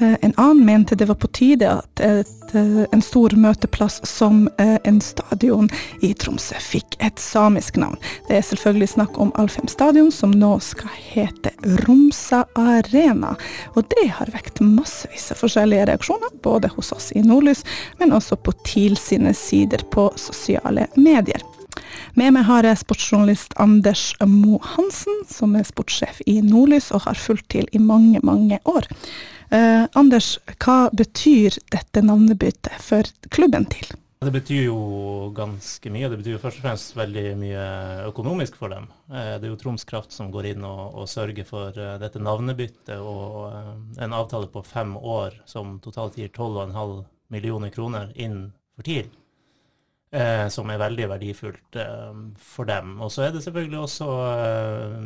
Eh, 0.00 0.16
en 0.26 0.34
annen 0.34 0.64
mente 0.66 0.98
det 0.98 1.06
var 1.06 1.20
på 1.22 1.30
tide 1.38 1.68
at 1.70 2.02
et, 2.02 2.54
eh, 2.58 2.80
en 2.90 3.04
stor 3.04 3.36
møteplass 3.38 4.00
som 4.02 4.48
eh, 4.58 4.74
en 4.90 4.98
stadion 4.98 5.70
i 6.02 6.10
Tromsø 6.18 6.58
fikk 6.58 6.98
et 6.98 7.22
samisk 7.22 7.78
navn. 7.78 7.94
Det 8.26 8.40
er 8.40 8.48
selvfølgelig 8.50 8.90
snakk 8.96 9.22
om 9.22 9.30
Alfheim 9.38 9.70
stadion, 9.70 10.10
som 10.10 10.34
nå 10.34 10.56
skal 10.66 10.90
hete 10.98 11.54
Romsa 11.86 12.42
Arena. 12.58 13.36
Og 13.78 13.86
det 13.94 14.08
har 14.18 14.34
vekt 14.34 14.58
massevis 14.66 15.30
av 15.30 15.44
forskjellige 15.46 15.86
reaksjoner, 15.92 16.34
både 16.42 16.74
hos 16.74 16.90
oss 16.96 17.12
i 17.14 17.22
Nordlys, 17.22 17.62
men 18.02 18.18
også 18.18 18.42
på 18.42 18.58
TIL 18.66 18.98
sine 18.98 19.30
sider 19.38 19.86
på 19.94 20.10
sosiale 20.18 20.90
medier. 20.98 21.53
Med 22.18 22.34
meg 22.36 22.46
har 22.48 22.66
jeg 22.66 22.80
sportsjournalist 22.82 23.56
Anders 23.62 24.12
Mo 24.26 24.60
Hansen, 24.74 25.24
som 25.30 25.56
er 25.58 25.66
sportssjef 25.66 26.20
i 26.30 26.40
Nordlys 26.44 26.92
og 26.94 27.06
har 27.08 27.18
fulgt 27.18 27.50
til 27.54 27.68
i 27.72 27.80
mange, 27.82 28.20
mange 28.22 28.60
år. 28.70 28.88
Eh, 29.50 29.84
Anders, 29.98 30.36
hva 30.62 30.88
betyr 30.94 31.58
dette 31.74 32.02
navnebyttet 32.02 32.80
for 32.82 33.08
klubben 33.34 33.66
TIL? 33.70 33.92
Det 34.24 34.32
betyr 34.32 34.62
jo 34.70 34.78
ganske 35.36 35.90
mye. 35.92 36.08
Det 36.08 36.18
betyr 36.22 36.36
jo 36.36 36.40
først 36.40 36.62
og 36.62 36.64
fremst 36.64 36.94
veldig 36.96 37.24
mye 37.42 37.64
økonomisk 38.08 38.56
for 38.56 38.72
dem. 38.72 38.86
Eh, 39.10 39.34
det 39.36 39.48
er 39.48 39.52
jo 39.52 39.58
Troms 39.60 39.84
Kraft 39.88 40.14
som 40.16 40.30
går 40.32 40.54
inn 40.54 40.64
og, 40.64 40.84
og 41.02 41.10
sørger 41.10 41.48
for 41.48 41.76
eh, 41.76 41.98
dette 42.00 42.22
navnebyttet 42.22 42.96
og 42.96 43.98
en 44.00 44.16
avtale 44.16 44.48
på 44.52 44.64
fem 44.64 44.96
år 44.96 45.36
som 45.50 45.76
totalt 45.84 46.16
gir 46.18 46.32
12,5 46.32 47.02
millioner 47.34 47.74
kroner 47.74 48.14
inn 48.14 48.46
for 48.74 48.86
TIL 48.86 49.12
eh, 50.14 50.46
som 50.52 50.70
er 50.70 50.80
veldig 50.80 51.08
verdifullt 51.10 51.78
eh, 51.80 52.22
for 52.54 52.70
dem. 52.70 52.96
Og 53.02 53.12
så 53.12 53.26
er 53.26 53.34
det 53.34 53.42
selvfølgelig 53.44 53.80
også 53.82 54.08
eh, 54.30 54.98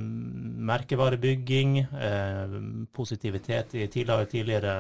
merkevarebygging, 0.70 1.76
eh, 1.86 2.56
positivitet. 2.94 3.74
I 3.74 3.86
tidligere, 3.86 4.28
tidligere 4.30 4.74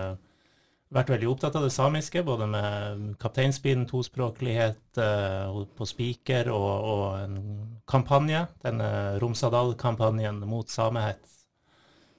vært 0.94 1.10
veldig 1.12 1.28
opptatt 1.28 1.56
av 1.58 1.66
det 1.66 1.72
samiske, 1.74 2.22
både 2.24 2.48
med 2.48 3.08
kapteinspinn, 3.20 3.86
tospråklighet 3.88 5.00
eh, 5.04 5.58
på 5.76 5.88
spiker 5.88 6.52
og, 6.54 6.70
og, 6.92 7.02
en 7.24 7.40
kampanje, 7.88 8.46
denne 8.64 8.92
Romsadal-kampanjen 9.22 10.40
mot 10.48 10.68
samehets. 10.72 11.34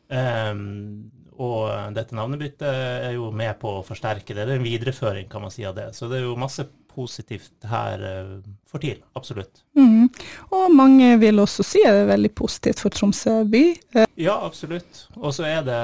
Um, 0.09 1.11
og 1.39 1.93
dette 1.93 2.15
navnebyttet 2.17 2.65
er 2.67 3.13
jo 3.13 3.27
med 3.31 3.53
på 3.61 3.75
å 3.77 3.83
forsterke 3.85 4.33
det. 4.33 4.47
Det 4.47 4.55
er 4.55 4.59
en 4.59 4.65
videreføring, 4.65 5.27
kan 5.29 5.45
man 5.45 5.53
si, 5.53 5.63
av 5.69 5.77
det. 5.77 5.91
Så 5.95 6.09
det 6.09 6.17
er 6.19 6.25
jo 6.25 6.39
masse 6.39 6.65
positivt 6.99 7.67
her 7.71 8.03
uh, 8.03 8.33
for 8.67 8.83
tiden. 8.83 9.01
Absolutt. 9.17 9.63
Mm. 9.77 10.09
Og 10.55 10.75
mange 10.75 11.13
vil 11.21 11.39
også 11.39 11.65
si 11.65 11.81
det 11.85 12.03
er 12.03 12.11
veldig 12.11 12.31
positivt 12.35 12.83
for 12.83 12.93
Tromsø 12.93 13.39
by. 13.49 13.63
Ja, 14.19 14.35
absolutt. 14.45 15.05
Og 15.15 15.33
så 15.35 15.47
er 15.47 15.65
det, 15.67 15.79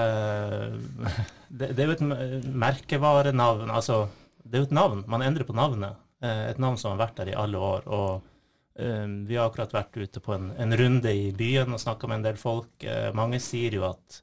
det 1.59 1.73
Det 1.77 1.85
er 1.85 1.91
jo 1.91 1.97
et 1.97 2.53
merkevarenavn. 2.65 3.71
Altså, 3.71 4.05
det 4.43 4.59
er 4.59 4.65
jo 4.65 4.69
et 4.69 4.79
navn. 4.79 5.03
Man 5.07 5.25
endrer 5.25 5.47
på 5.47 5.55
navnet. 5.57 5.97
Eh, 6.23 6.45
et 6.51 6.61
navn 6.61 6.77
som 6.77 6.93
har 6.93 7.07
vært 7.07 7.21
der 7.21 7.33
i 7.33 7.39
alle 7.45 7.57
år. 7.73 7.87
og 7.87 8.31
vi 8.75 9.37
har 9.37 9.45
akkurat 9.47 9.71
vært 9.71 9.95
ute 9.95 10.19
på 10.19 10.33
en, 10.35 10.49
en 10.59 10.75
runde 10.75 11.07
i 11.07 11.29
byen 11.31 11.71
og 11.71 11.79
snakka 11.79 12.09
med 12.11 12.17
en 12.17 12.25
del 12.25 12.35
folk. 12.35 12.83
Mange 13.15 13.39
sier 13.39 13.77
jo 13.77 13.85
at 13.87 14.17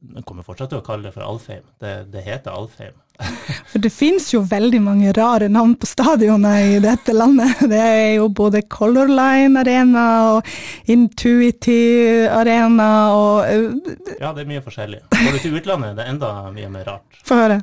man 0.00 0.24
kommer 0.26 0.42
fortsatt 0.46 0.72
til 0.72 0.80
å 0.80 0.84
kalle 0.84 1.06
det 1.06 1.14
for 1.14 1.22
Alfheim. 1.26 1.66
Det, 1.82 1.92
det 2.10 2.24
heter 2.26 2.54
Alfheim. 2.54 2.96
For 3.70 3.80
det 3.80 3.90
finnes 3.94 4.26
jo 4.28 4.42
veldig 4.44 4.80
mange 4.84 5.12
rare 5.16 5.46
navn 5.48 5.72
på 5.80 5.88
stadioner 5.88 6.74
i 6.74 6.80
dette 6.84 7.14
landet. 7.16 7.62
Det 7.70 7.78
er 7.80 8.10
jo 8.18 8.26
både 8.28 8.60
Color 8.72 9.08
Line 9.08 9.62
Arena 9.62 10.04
og 10.34 10.50
Intuitive 10.92 12.28
Arena 12.34 12.90
og 13.14 13.48
eh, 13.48 13.96
Ja, 14.20 14.34
det 14.36 14.44
er 14.44 14.50
mye 14.50 14.64
forskjellig. 14.64 15.00
Går 15.14 15.38
du 15.38 15.40
til 15.40 15.56
utlandet, 15.56 15.96
det 15.96 16.04
er 16.04 16.12
enda 16.12 16.32
mye 16.52 16.70
mer 16.76 16.88
rart. 16.90 17.18
Få 17.28 17.40
høre. 17.40 17.60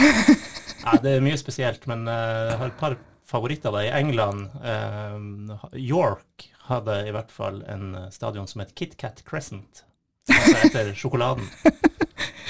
ja, 0.86 0.98
det 1.04 1.16
er 1.18 1.24
mye 1.24 1.40
spesielt, 1.40 1.84
men 1.90 2.06
uh, 2.08 2.16
jeg 2.52 2.58
har 2.62 2.72
et 2.72 2.80
par 2.80 2.98
favoritter. 3.28 3.74
der. 3.76 3.90
I 3.90 3.94
England, 4.00 4.48
uh, 4.64 5.68
York 5.76 6.48
hadde 6.70 7.02
i 7.08 7.12
hvert 7.12 7.32
fall 7.34 7.60
en 7.68 8.06
stadion 8.14 8.48
som 8.48 8.64
het 8.64 8.76
KitKat 8.78 9.24
Crescent 9.28 9.84
heter 10.28 10.94
sjokoladen. 10.94 11.44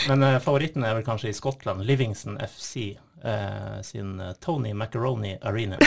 Men 0.08 0.22
uh, 0.22 0.38
favoritten 0.42 0.84
er 0.84 0.94
vel 0.98 1.04
kanskje 1.06 1.30
i 1.30 1.36
Skottland, 1.36 1.84
Livingston 1.86 2.38
FC 2.42 2.96
uh, 3.24 3.82
sin 3.82 4.20
uh, 4.20 4.32
Tony 4.32 4.74
Macaroni 4.74 5.38
Arena. 5.42 5.78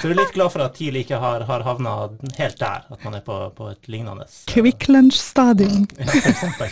Så 0.00 0.08
vi 0.08 0.14
er 0.14 0.22
litt 0.22 0.32
glad 0.32 0.52
for 0.52 0.64
at 0.64 0.78
TIL 0.78 0.96
ikke 0.96 1.18
har, 1.20 1.42
har 1.44 1.60
havna 1.66 1.90
helt 2.38 2.56
der, 2.56 2.86
at 2.88 3.02
man 3.04 3.18
er 3.18 3.24
på, 3.24 3.34
på 3.56 3.66
et 3.68 3.90
lignende 3.92 4.24
Quick 4.48 4.88
Lunch 4.88 5.18
Stadion. 5.20 5.84
Ja, 5.98 6.06
for 6.06 6.30
eksempel. 6.30 6.68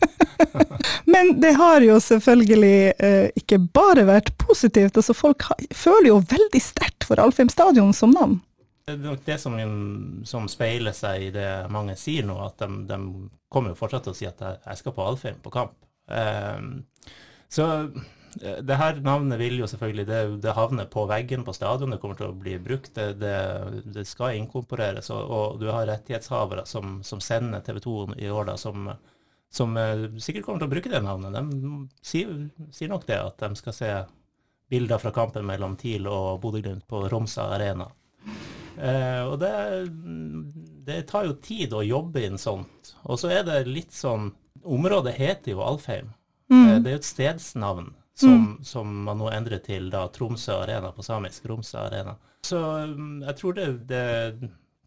Men 1.10 1.40
det 1.40 1.56
har 1.58 1.82
jo 1.82 1.96
selvfølgelig 2.00 2.92
eh, 2.98 3.26
ikke 3.36 3.58
bare 3.74 4.06
vært 4.06 4.30
positivt. 4.38 4.96
altså 4.96 5.14
Folk 5.16 5.42
har, 5.48 5.58
føler 5.74 6.12
jo 6.12 6.20
veldig 6.30 6.62
sterkt 6.62 7.04
for 7.08 7.18
Alfheim 7.18 7.50
stadion 7.50 7.90
som 7.96 8.14
navn. 8.14 8.38
Det 8.90 9.06
er 9.06 9.12
nok 9.12 9.26
det 9.26 9.36
som, 9.42 9.56
som, 10.26 10.48
speiler 10.50 10.94
seg 10.96 11.28
i 11.28 11.34
det 11.34 11.48
mange 11.70 11.94
sier 11.98 12.26
nå, 12.26 12.36
at 12.42 12.58
de, 12.62 12.82
de 12.90 13.28
kommer 13.52 13.72
jo 13.72 13.78
fortsatt 13.78 14.08
til 14.08 14.14
å 14.14 14.18
si 14.18 14.26
at 14.28 14.42
jeg 14.42 14.80
skal 14.80 14.94
på 14.96 15.06
Alfheim 15.06 15.38
på 15.44 15.52
kamp. 15.54 15.76
Eh, 16.10 16.58
så 17.50 17.66
eh, 18.42 18.58
det 18.62 18.78
her 18.78 19.00
navnet 19.02 19.40
vil 19.40 19.58
jo 19.60 19.68
selvfølgelig 19.70 20.06
det, 20.08 20.20
det, 20.42 20.54
havner 20.54 20.90
på 20.90 21.04
veggen 21.10 21.44
på 21.46 21.54
stadion, 21.54 21.94
det 21.94 22.00
kommer 22.02 22.18
til 22.18 22.30
å 22.30 22.36
bli 22.36 22.56
brukt. 22.62 22.92
Det, 22.94 23.14
det, 23.22 23.36
det 23.94 24.06
skal 24.08 24.38
inkorporeres, 24.38 25.10
og, 25.14 25.22
og, 25.24 25.58
du 25.62 25.70
har 25.70 25.88
rettighetshavere 25.90 26.66
som, 26.66 27.00
som 27.06 27.22
sender 27.22 27.64
TV 27.66 27.80
2 27.86 27.96
i 28.18 28.30
år 28.30 28.52
da, 28.52 28.56
som, 28.60 28.90
som 29.50 29.76
uh, 29.78 30.06
sikkert 30.22 30.46
kommer 30.46 30.62
til 30.62 30.70
å 30.70 30.74
bruke 30.74 30.92
det 30.92 31.02
navnet. 31.06 31.34
De 31.34 32.06
sier, 32.06 32.32
sier, 32.70 32.90
nok 32.92 33.06
det, 33.10 33.18
at 33.18 33.42
de 33.42 33.58
skal 33.58 33.76
se 33.76 33.92
bilder 34.70 35.02
fra 35.02 35.10
kampen 35.14 35.46
mellom 35.46 35.74
TIL 35.78 36.06
og 36.06 36.38
Bodø-Glimt 36.44 36.86
på 36.90 37.08
Romsa 37.10 37.48
Arena. 37.56 37.88
Eh, 38.76 39.22
og 39.26 39.38
det, 39.40 39.52
det, 40.86 41.02
tar 41.10 41.26
jo 41.28 41.38
tid 41.42 41.74
å 41.74 41.82
jobbe 41.86 42.24
inn 42.26 42.38
sånt. 42.40 42.94
Og 43.02 43.20
så 43.20 43.32
er 43.34 43.44
det 43.48 43.64
litt 43.68 43.96
sånn 43.96 44.32
Området 44.60 45.14
heter 45.16 45.54
jo 45.54 45.62
Alfheim. 45.64 46.10
Mm. 46.52 46.64
Eh, 46.66 46.78
det 46.82 46.90
er 46.90 46.96
jo 46.98 47.00
et 47.00 47.08
stedsnavn 47.08 47.86
som, 48.20 48.34
mm. 48.34 48.48
som, 48.66 48.90
man 49.06 49.20
nå 49.22 49.30
endrer 49.32 49.62
til 49.64 49.88
da 49.92 50.02
Tromsø 50.12 50.58
Arena 50.60 50.90
på 50.92 51.04
samisk. 51.06 51.46
Romsø 51.48 51.78
Arena. 51.80 52.16
Så 52.44 52.60
mm, 52.90 53.22
jeg 53.24 53.38
tror 53.38 53.56
det, 53.56 53.68
det 53.88 54.00
er 54.00 54.34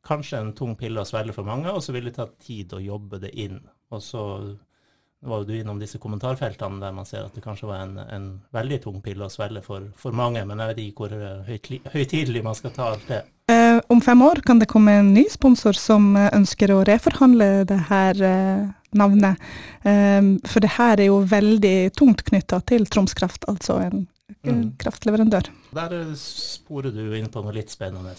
kanskje 0.06 0.44
en 0.44 0.54
tung 0.58 0.76
pille 0.78 1.02
å 1.02 1.08
svelge 1.08 1.34
for 1.34 1.48
mange, 1.48 1.72
og 1.72 1.82
så 1.82 1.96
vil 1.96 2.10
det 2.10 2.18
ta 2.20 2.28
tid 2.44 2.76
å 2.76 2.84
jobbe 2.84 3.22
det 3.24 3.34
inn. 3.40 3.58
Og 3.94 4.04
så 4.04 4.24
var 5.24 5.42
jo 5.42 5.48
du 5.48 5.54
innom 5.56 5.80
disse 5.80 6.00
kommentarfeltene 6.04 6.82
der 6.84 6.96
man 6.96 7.08
ser 7.08 7.24
at 7.24 7.36
det 7.36 7.44
kanskje 7.46 7.70
var 7.70 7.86
en, 7.86 7.96
en 8.02 8.26
veldig 8.54 8.80
tung 8.84 9.00
pille 9.04 9.26
å 9.26 9.32
svelge 9.32 9.64
for, 9.64 9.86
for, 10.00 10.16
mange, 10.16 10.44
men 10.46 10.60
jeg 10.60 10.74
vet 10.74 10.82
ikke 10.84 11.08
hvor 11.08 11.94
høytidelig 11.94 12.44
man 12.44 12.58
skal 12.60 12.76
ta 12.76 12.90
alt 12.92 13.08
det. 13.08 13.22
Om 13.88 14.02
fem 14.02 14.22
år 14.22 14.42
kan 14.46 14.60
det 14.60 14.70
komme 14.72 14.92
en 14.92 15.14
ny 15.14 15.26
sponsor 15.30 15.78
som 15.78 16.16
eh, 16.16 16.32
ønsker 16.36 16.72
å 16.74 16.84
reforhandle 16.88 17.66
det 17.70 17.80
her 17.90 18.24
eh, 18.24 18.72
navnet. 18.98 19.42
Eh, 19.84 20.22
for 20.48 20.64
det 20.64 20.76
her 20.78 21.00
er 21.00 21.10
jo 21.10 21.22
veldig 21.28 21.94
tungt 21.98 22.26
knytta 22.30 22.62
til 22.70 22.88
Troms 22.88 23.16
Kraft, 23.18 23.48
altså 23.52 23.80
en 23.84 24.06
mm. 24.46 24.64
kraftleverandør. 24.82 25.50
Der 25.76 25.98
eh, 26.00 26.16
sporer 26.20 26.96
du 26.96 27.04
inn 27.18 27.30
på 27.34 27.44
noe 27.44 27.56
litt 27.56 27.74
spennende. 27.74 28.16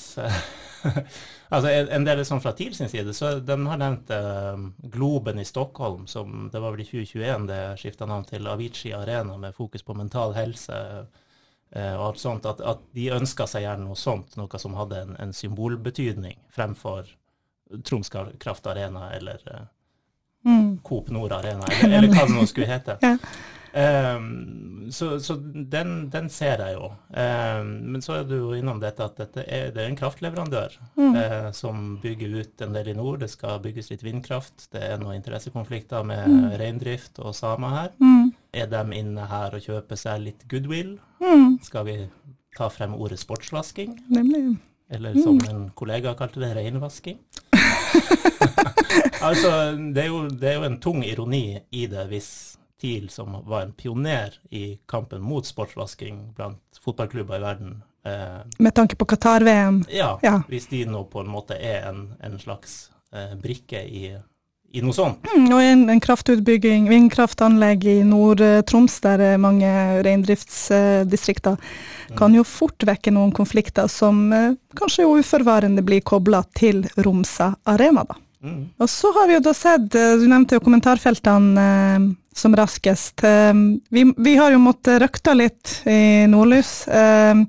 altså 1.54 1.72
En 1.72 2.06
del 2.06 2.24
sånn 2.28 2.44
fra 2.44 2.54
TIL 2.56 2.74
sin 2.76 2.92
side, 2.92 3.16
så 3.16 3.38
de 3.40 3.58
har 3.70 3.80
nevnt 3.80 4.12
Globen 4.92 5.40
i 5.40 5.48
Stockholm, 5.48 6.08
som 6.10 6.48
det 6.52 6.60
var 6.60 6.76
vel 6.76 6.84
i 6.84 6.88
2021 6.90 7.50
det 7.50 7.62
skifta 7.80 8.08
navn 8.10 8.28
til 8.28 8.50
Avicii 8.52 8.96
Arena, 8.98 9.38
med 9.40 9.56
fokus 9.56 9.86
på 9.86 9.96
mental 9.96 10.36
helse 10.36 11.06
og 11.74 12.02
alt 12.04 12.20
sånt, 12.22 12.44
at, 12.46 12.60
at 12.62 12.82
de 12.94 13.08
ønska 13.16 13.48
seg 13.50 13.64
gjerne 13.64 13.88
noe 13.88 13.98
sånt, 13.98 14.36
noe 14.38 14.58
som 14.62 14.76
hadde 14.78 15.00
en, 15.00 15.16
en 15.18 15.32
symbolbetydning, 15.34 16.36
fremfor 16.54 17.08
Troms 17.82 18.12
Kraft 18.38 18.66
Arena 18.66 19.12
eller 19.12 19.42
uh, 19.50 19.66
mm. 20.50 20.78
Coop 20.82 21.10
Nord 21.10 21.32
Arena, 21.32 21.66
eller, 21.66 21.98
eller 21.98 22.14
hva 22.14 22.26
det 22.28 22.36
nå 22.36 22.46
skulle 22.46 22.70
hete. 22.70 22.98
ja. 23.02 23.16
Um, 23.74 24.86
så, 24.92 25.20
så 25.20 25.34
den, 25.54 26.10
den, 26.10 26.28
ser 26.30 26.60
jeg 26.62 26.76
jo. 26.76 26.92
Um, 27.10 27.72
men 27.90 28.04
så 28.04 28.20
er 28.20 28.28
du 28.28 28.36
jo 28.36 28.52
innom 28.54 28.78
dette 28.78 29.02
at 29.02 29.16
dette 29.18 29.42
er, 29.42 29.72
det 29.74 29.82
er 29.82 29.90
en 29.90 29.98
kraftleverandør 29.98 30.76
mm. 30.94 31.16
uh, 31.16 31.48
som 31.56 31.96
bygger 32.02 32.36
ut 32.38 32.62
en 32.62 32.76
del 32.76 32.92
i 32.92 32.94
nord. 32.94 33.24
Det 33.24 33.32
skal 33.32 33.58
bygges 33.64 33.90
litt 33.90 34.06
vindkraft. 34.06 34.68
Det 34.70 34.84
er 34.92 35.02
noen 35.02 35.18
interessekonflikter 35.18 36.06
med 36.06 36.30
mm. 36.30 36.46
reindrift 36.60 37.18
og 37.18 37.34
samer 37.34 37.74
her. 37.80 37.92
Mm. 37.98 38.30
Er 38.54 38.68
de 38.70 38.82
inne 38.94 39.26
her 39.30 39.56
og 39.56 39.64
kjøper 39.64 39.98
seg 39.98 40.22
litt 40.22 40.44
goodwill? 40.50 40.96
Mm. 41.22 41.58
Skal 41.64 41.86
vi 41.88 41.96
ta 42.56 42.68
frem 42.70 42.94
ordet 42.94 43.18
sportsvasking? 43.22 43.96
Nemlig. 44.14 44.56
Eller 44.94 45.16
som 45.18 45.40
mm. 45.40 45.46
en 45.50 45.62
kollega 45.74 46.12
kalte 46.18 46.42
det, 46.42 46.52
reinvasking? 46.54 47.18
altså, 49.28 49.50
det 49.94 50.04
er, 50.04 50.10
jo, 50.12 50.26
det 50.28 50.50
er 50.52 50.60
jo 50.60 50.68
en 50.68 50.78
tung 50.82 51.02
ironi 51.06 51.46
i 51.74 51.88
det 51.90 52.04
hvis 52.12 52.30
TIL, 52.78 53.08
som 53.10 53.40
var 53.48 53.64
en 53.64 53.74
pioner 53.74 54.36
i 54.54 54.78
kampen 54.90 55.24
mot 55.24 55.46
sportsvasking 55.48 56.20
blant 56.36 56.82
fotballklubber 56.84 57.40
i 57.40 57.44
verden, 57.46 57.74
Eh, 58.04 58.40
Med 58.58 58.74
tanke 58.74 58.96
på 58.96 59.04
Qatar-VM. 59.04 59.84
ja, 59.88 60.18
Ja. 60.22 60.42
hvis 60.48 60.66
de 60.66 60.84
nå 60.84 61.04
på 61.04 61.20
en 61.20 61.28
måte 61.28 61.54
er 61.56 61.88
en, 61.88 62.14
en 62.20 62.38
slags 62.38 62.90
eh, 63.12 63.34
brikke 63.34 63.80
i, 63.88 64.18
i 64.74 64.82
noe 64.82 64.94
sånt. 64.96 65.22
Mm, 65.30 65.46
Og 65.54 65.60
en, 65.62 65.82
en 65.92 66.02
kraftutbygging, 66.02 66.88
vindkraftanlegg 66.90 67.84
i 67.86 67.96
Nord-Troms, 68.06 68.96
der 69.04 69.22
er 69.22 69.42
mange 69.42 69.70
reindriftsdistrikter, 70.02 71.60
kan 72.18 72.34
jo 72.34 72.42
fort 72.46 72.82
vekke 72.86 73.12
noen 73.14 73.30
konflikter 73.34 73.86
som 73.90 74.26
eh, 74.34 74.56
kanskje 74.78 75.06
uforvarende 75.06 75.84
blir 75.86 76.02
kobla 76.06 76.42
til 76.58 76.82
Romsa 77.06 77.52
Arena, 77.70 78.04
da. 78.08 78.18
Mm. 78.44 78.58
Og 78.82 78.90
så 78.92 79.08
har 79.16 79.30
vi 79.30 79.38
jo 79.38 79.44
da 79.46 79.54
sett, 79.56 79.94
eh, 79.94 80.16
du 80.20 80.26
nevnte 80.28 80.58
jo 80.58 80.64
kommentarfeltene 80.66 81.68
eh, 81.94 82.10
som 82.34 82.58
raskest. 82.58 83.22
Eh, 83.24 83.54
vi, 83.94 84.04
vi 84.26 84.36
har 84.40 84.52
jo 84.52 84.60
måttet 84.62 85.00
røkta 85.04 85.36
litt 85.38 85.78
i 85.86 86.26
Nordlys. 86.30 86.76
Eh, 86.90 87.46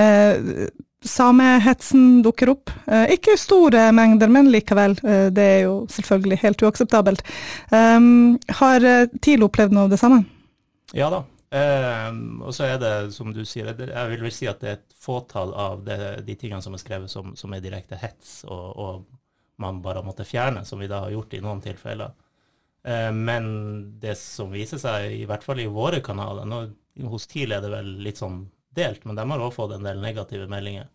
eh, 0.00 0.70
Samehetsen 1.04 2.22
dukker 2.24 2.54
opp. 2.54 2.72
Eh, 2.86 3.14
ikke 3.16 3.36
store 3.40 3.90
mengder, 3.96 4.30
men 4.32 4.48
likevel. 4.52 4.96
Eh, 5.04 5.28
det 5.34 5.44
er 5.58 5.60
jo 5.66 5.76
selvfølgelig 5.92 6.40
helt 6.42 6.64
uakseptabelt. 6.64 7.22
Um, 7.70 8.38
har 8.60 8.84
eh, 8.88 9.06
TIL 9.20 9.44
opplevd 9.46 9.76
noe 9.76 9.88
av 9.88 9.94
det 9.94 10.00
samme? 10.00 10.22
Ja 10.96 11.10
da. 11.12 11.24
Eh, 11.54 12.10
og 12.42 12.54
så 12.56 12.66
er 12.66 12.80
det, 12.82 12.94
som 13.14 13.30
du 13.34 13.44
sier, 13.46 13.68
jeg 13.70 14.10
vil 14.10 14.24
vel 14.24 14.34
si 14.34 14.48
at 14.50 14.62
det 14.62 14.70
er 14.70 14.80
et 14.80 14.96
fåtall 14.98 15.52
av 15.54 15.84
det, 15.86 15.98
de 16.26 16.34
tingene 16.40 16.64
som 16.64 16.74
er 16.74 16.82
skrevet 16.82 17.12
som, 17.12 17.34
som 17.38 17.52
er 17.54 17.62
direkte 17.62 17.98
hets, 18.00 18.40
og, 18.48 18.64
og 18.74 19.62
man 19.62 19.78
bare 19.84 20.02
måtte 20.02 20.26
fjerne, 20.26 20.64
som 20.66 20.80
vi 20.82 20.90
da 20.90 21.04
har 21.04 21.14
gjort 21.14 21.36
i 21.36 21.42
noen 21.44 21.62
tilfeller. 21.62 22.16
Eh, 22.84 23.12
men 23.14 23.44
det 24.00 24.16
som 24.18 24.50
viser 24.52 24.80
seg, 24.82 25.12
i 25.14 25.28
hvert 25.30 25.46
fall 25.46 25.62
i 25.62 25.70
våre 25.70 26.02
kanaler 26.04 26.48
nå, 26.48 26.64
Hos 27.10 27.24
TIL 27.26 27.50
er 27.50 27.62
det 27.62 27.72
vel 27.72 27.88
litt 28.06 28.20
sånn 28.20 28.44
delt, 28.74 29.02
men 29.02 29.16
de 29.18 29.24
har 29.26 29.40
også 29.42 29.56
fått 29.56 29.72
en 29.74 29.86
del 29.86 29.98
negative 30.02 30.46
meldinger. 30.50 30.90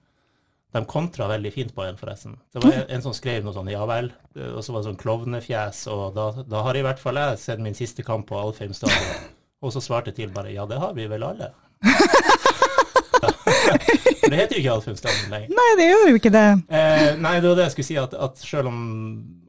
De 0.72 0.84
kontra 0.86 1.28
veldig 1.32 1.52
fint 1.54 1.72
på 1.74 1.82
en, 1.82 1.98
forresten. 1.98 2.36
Det 2.54 2.62
var 2.62 2.84
en, 2.86 3.02
som 3.02 3.14
skrev 3.18 3.42
noe 3.46 3.56
sånn 3.56 3.72
'ja 3.72 3.88
vel', 3.90 4.12
og 4.54 4.62
så 4.62 4.74
var 4.74 4.84
det 4.84 4.90
sånn 4.92 5.02
klovnefjes, 5.02 5.88
og 5.90 6.14
da, 6.14 6.28
da 6.46 6.62
har 6.68 6.78
i 6.78 6.84
hvert 6.86 7.02
fall 7.02 7.18
jeg 7.18 7.40
sett 7.42 7.64
min 7.64 7.78
siste 7.78 8.06
kamp 8.06 8.28
på 8.30 8.38
Alfheim 8.38 8.74
stadion. 8.78 9.32
Og 9.66 9.74
så 9.74 9.82
svarte 9.82 10.14
til 10.14 10.30
bare 10.30 10.54
'ja, 10.54 10.66
det 10.70 10.78
har 10.80 10.94
vi 10.94 11.08
vel 11.10 11.26
alle'. 11.26 11.52
Det 14.30 14.38
heter 14.38 14.56
jo 14.56 14.62
ikke 14.62 14.74
Alfheim 14.76 14.98
stadion 14.98 15.32
lenger. 15.34 15.50
Nei, 15.58 15.70
det 15.80 15.86
gjør 15.90 16.10
jo 16.12 16.18
ikke 16.20 16.32
det. 16.34 16.48
Eh, 16.70 17.16
nei, 17.18 17.40
det 17.42 17.50
var 17.50 17.56
det 17.58 17.64
jeg 17.66 17.74
skulle 17.74 17.88
si, 17.88 17.98
at, 17.98 18.14
at 18.14 18.38
selv 18.38 18.70
om 18.70 18.78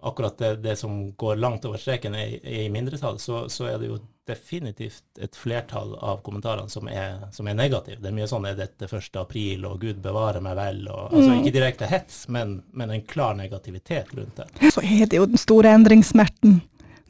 akkurat 0.03 0.39
det, 0.39 0.55
det 0.63 0.77
som 0.79 1.13
går 1.13 1.37
langt 1.37 1.65
over 1.69 1.79
streken 1.79 2.15
er, 2.15 2.39
er 2.45 2.65
i 2.67 2.71
mindretall, 2.73 3.19
så, 3.19 3.45
så 3.53 3.67
er 3.71 3.79
det 3.83 3.89
jo 3.91 3.99
definitivt 4.31 5.03
et 5.21 5.35
flertall 5.37 5.97
av 6.07 6.21
kommentarene 6.23 6.71
som 6.71 6.87
er, 6.89 7.19
som 7.35 7.49
er 7.51 7.57
negative. 7.59 7.99
Det 8.01 8.09
er 8.11 8.15
mye 8.15 8.29
sånn 8.31 8.47
'er 8.47 8.57
dette 8.57 8.87
1. 8.87 9.17
april', 9.21 9.65
og 9.67 9.81
'Gud 9.81 10.01
bevare 10.03 10.41
meg 10.41 10.57
vel', 10.57 10.87
og 10.91 11.13
altså 11.13 11.35
ikke 11.41 11.53
direkte 11.57 11.87
hets, 11.91 12.29
men, 12.29 12.63
men 12.73 12.91
en 12.91 13.03
klar 13.03 13.35
negativitet 13.35 14.13
rundt 14.17 14.37
det. 14.37 14.47
Så 14.73 14.83
er 14.83 15.07
det 15.07 15.17
jo 15.19 15.27
den 15.27 15.41
store 15.41 15.73
endringssmerten. 15.75 16.61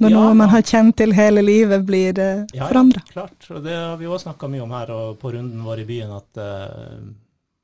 Når 0.00 0.10
Ja. 0.10 0.16
noe 0.16 0.34
man 0.34 0.48
har 0.48 0.62
kjent 0.62 0.96
til 0.96 1.12
hele 1.12 1.42
livet, 1.44 1.84
blir 1.84 2.16
uh, 2.18 2.46
Ja, 2.54 2.68
forandra. 2.68 3.02
ja, 3.04 3.12
klart. 3.12 3.50
Og 3.50 3.62
det 3.64 3.74
har 3.76 3.96
vi 4.00 4.06
også 4.06 4.30
snakka 4.32 4.48
mye 4.48 4.62
om 4.62 4.70
her 4.72 4.90
og 4.90 5.18
på 5.20 5.32
runden 5.34 5.60
vår 5.62 5.80
i 5.80 5.84
byen, 5.84 6.10
at 6.16 6.38
eh, 6.40 7.02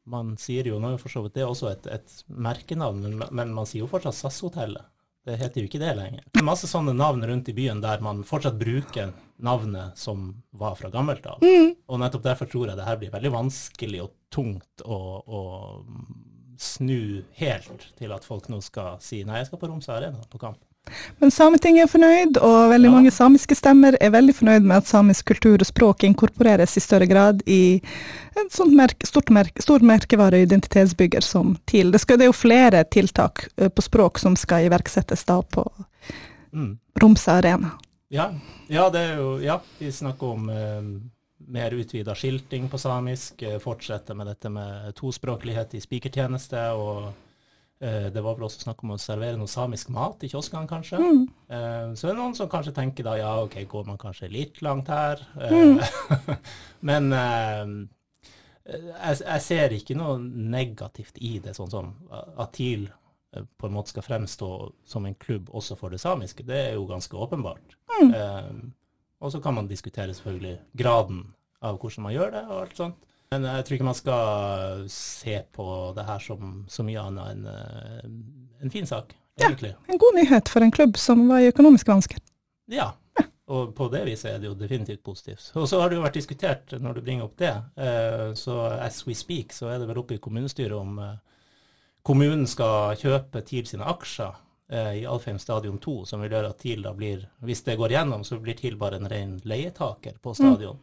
man 0.06 0.36
sier 0.36 0.64
jo, 0.68 0.78
nå 0.78 0.98
for 1.00 1.08
så 1.08 1.22
vidt 1.24 1.32
det 1.34 1.42
er 1.42 1.48
også 1.48 1.70
et, 1.72 1.86
et 1.86 2.24
merkenavn, 2.28 3.00
men, 3.02 3.22
men 3.32 3.54
man 3.54 3.64
sier 3.66 3.80
jo 3.86 3.88
fortsatt 3.88 4.14
SAS-hotellet. 4.14 4.84
Det 5.26 5.34
heter 5.40 5.58
jo 5.64 5.66
ikke 5.66 5.80
det 5.82 5.94
lenger. 5.98 6.26
Det 6.30 6.38
er 6.38 6.46
masse 6.46 6.68
sånne 6.70 6.92
navn 6.94 7.24
rundt 7.26 7.48
i 7.50 7.54
byen 7.56 7.80
der 7.82 8.02
man 8.04 8.20
fortsatt 8.26 8.58
bruker 8.60 9.10
navnet 9.42 9.98
som 9.98 10.28
var 10.54 10.76
fra 10.78 10.90
gammelt 10.92 11.26
av. 11.26 11.42
Og 11.42 11.98
nettopp 11.98 12.22
derfor 12.28 12.50
tror 12.50 12.70
jeg 12.70 12.78
det 12.78 12.86
her 12.86 13.00
blir 13.00 13.10
veldig 13.14 13.32
vanskelig 13.34 14.04
og 14.04 14.14
tungt 14.30 14.84
å, 14.86 14.98
å 15.26 15.40
snu 16.62 17.24
helt 17.40 17.88
til 17.98 18.14
at 18.14 18.24
folk 18.24 18.46
nå 18.52 18.60
skal 18.64 19.00
si 19.02 19.24
nei, 19.26 19.42
jeg 19.42 19.50
skal 19.50 19.60
på 19.60 19.70
Romsø 19.72 19.96
Arena 19.96 20.22
på 20.30 20.40
kamp. 20.40 20.62
Men 21.18 21.30
Sametinget 21.34 21.86
er 21.86 21.90
fornøyd, 21.92 22.36
og 22.38 22.70
veldig 22.72 22.90
Ja. 22.90 22.94
mange 22.94 23.10
samiske 23.10 23.54
stemmer 23.58 23.96
er 24.00 24.10
veldig 24.10 24.34
fornøyd 24.34 24.62
med 24.62 24.76
at 24.76 24.86
samisk 24.86 25.26
kultur 25.26 25.58
og 25.60 25.66
språk 25.66 26.04
inkorporeres 26.04 26.76
i 26.76 26.80
større 26.80 27.06
grad 27.06 27.42
i 27.46 27.80
en 28.36 28.48
sånn 28.50 28.74
merke, 28.76 29.06
stort 29.06 29.30
merke, 29.30 29.62
stor 29.62 29.80
merkevare 29.80 30.40
og 30.40 30.46
identitetsbygger 30.46 31.20
som 31.22 31.56
TIL. 31.66 31.90
Det, 31.90 32.00
skal, 32.00 32.18
det 32.18 32.24
er 32.24 32.32
jo 32.32 32.36
flere 32.36 32.84
tiltak 32.84 33.48
eh, 33.56 33.68
på 33.68 33.82
språk 33.82 34.18
som 34.18 34.36
skal 34.36 34.66
iverksettes 34.70 35.24
da 35.24 35.42
på 35.42 35.66
Mm. 36.52 36.78
Romsa 37.02 37.32
Arena. 37.32 37.70
Ja, 38.08 38.30
ja, 38.68 38.88
det 38.90 39.00
er 39.00 39.16
jo, 39.18 39.38
ja 39.42 39.60
vi 39.78 39.90
snakker 39.92 40.26
om 40.26 40.48
eh, 40.48 40.86
mer 41.52 41.70
utvida 41.76 42.14
skilting 42.14 42.68
på 42.70 42.78
samisk, 42.78 43.42
eh, 43.42 43.58
fortsette 43.58 44.14
med 44.14 44.26
dette 44.26 44.48
med 44.48 44.94
tospråklighet 44.96 45.74
i 45.74 45.80
spikertjeneste, 45.80 46.62
og 46.72 47.12
det 47.78 48.22
var 48.24 48.38
vel 48.38 48.46
også 48.46 48.62
snakk 48.62 48.82
om 48.84 48.94
å 48.94 49.00
servere 49.00 49.36
noe 49.36 49.50
samisk 49.52 49.90
mat 49.92 50.22
i 50.24 50.30
kioskene, 50.32 50.68
kanskje. 50.68 50.96
Mm. 50.96 51.24
Eh, 51.52 51.90
så 51.92 52.06
det 52.06 52.12
er 52.14 52.18
noen 52.18 52.36
som 52.38 52.48
kanskje 52.48 52.72
tenker 52.76 53.04
da, 53.04 53.16
ja, 53.20 53.32
ok, 53.44 53.58
går 53.68 53.90
man 53.90 54.00
kanskje 54.00 54.30
litt 54.32 54.62
langt 54.64 54.88
her? 54.88 55.20
Mm. 55.36 55.82
men 56.88 57.10
eh, 57.12 57.74
jeg, 58.64 59.18
jeg 59.20 59.44
ser 59.44 59.76
ikke 59.76 59.98
noe 59.98 60.16
negativt 60.24 61.20
i 61.20 61.36
det, 61.44 61.52
sånn 61.58 61.72
som 61.72 61.92
at 62.14 62.56
TIL 62.56 62.88
eh, 62.88 63.44
på 63.44 63.68
en 63.68 63.76
måte 63.76 63.92
skal 63.92 64.08
fremstå 64.08 64.50
som 64.88 65.04
en 65.04 65.18
klubb 65.20 65.52
også 65.52 65.76
for 65.76 65.92
det 65.92 66.00
samiske. 66.00 66.48
Det 66.48 66.62
er 66.70 66.74
jo 66.78 66.88
ganske 66.88 67.12
åpenbart. 67.16 67.76
Mm. 67.96 68.72
og 69.24 69.30
så 69.32 69.38
kan 69.40 69.54
man 69.56 69.68
diskutere 69.70 70.12
selvfølgelig 70.12 70.58
graden 70.76 71.22
av 71.64 71.78
hvordan 71.80 72.04
man 72.04 72.12
gjør 72.12 72.32
det 72.34 72.42
og 72.50 72.58
alt 72.58 72.80
sånt. 72.80 73.06
Men 73.34 73.46
jeg 73.48 73.64
tror 73.66 73.76
ikke 73.76 73.88
man 73.88 73.98
skal 73.98 74.84
se 74.92 75.40
på 75.56 75.66
det 75.96 76.04
her 76.06 76.22
som 76.22 76.60
så 76.70 76.84
mye 76.86 77.02
annet 77.02 77.32
enn 77.32 77.48
eh, 77.50 78.04
en 78.62 78.72
fin 78.72 78.86
sak, 78.88 79.12
egentlig. 79.40 79.72
Ja, 79.74 79.92
En 79.92 80.00
god 80.00 80.16
nyhet 80.16 80.48
for 80.52 80.64
en 80.64 80.72
klubb 80.72 80.96
som 81.00 81.26
var 81.28 81.42
i 81.42 81.50
økonomiske 81.50 81.90
vansker. 81.90 82.22
Ja. 82.72 82.92
Og 83.46 83.74
på 83.78 83.86
det 83.92 84.00
viset 84.08 84.32
er 84.32 84.40
det 84.42 84.48
jo 84.48 84.56
definitivt 84.58 85.04
positivt. 85.06 85.52
Og 85.54 85.68
så 85.70 85.78
har 85.78 85.90
det 85.90 85.98
jo 85.98 86.02
vært 86.02 86.16
diskutert, 86.18 86.72
når 86.82 86.96
du 86.96 87.02
bringer 87.06 87.28
opp 87.28 87.36
det, 87.38 87.52
eh, 87.78 88.32
så 88.38 88.56
as 88.74 89.04
we 89.06 89.14
speak, 89.14 89.54
så 89.54 89.70
er 89.70 89.82
det 89.82 89.90
vel 89.90 90.00
oppe 90.02 90.16
i 90.16 90.22
kommunestyret 90.22 90.74
om 90.74 90.98
eh, 91.02 91.14
kommunen 92.06 92.46
skal 92.50 92.98
kjøpe 92.98 93.42
TIL 93.46 93.66
sine 93.66 93.86
aksjer 93.86 94.42
i 94.66 95.04
Alfheim 95.06 95.36
stadion 95.38 95.76
2, 95.78 95.92
som 96.10 96.18
vil 96.24 96.32
gjøre 96.34 96.48
at 96.50 96.58
TIL 96.58 96.80
da 96.82 96.90
blir, 96.90 97.20
hvis 97.46 97.60
det 97.62 97.76
går 97.78 97.92
gjennom, 97.94 98.24
så 98.26 98.40
blir 98.42 98.56
TIL 98.58 98.74
bare 98.80 98.98
en 98.98 99.06
ren 99.06 99.36
leietaker 99.46 100.16
på 100.18 100.32
stadion. 100.34 100.80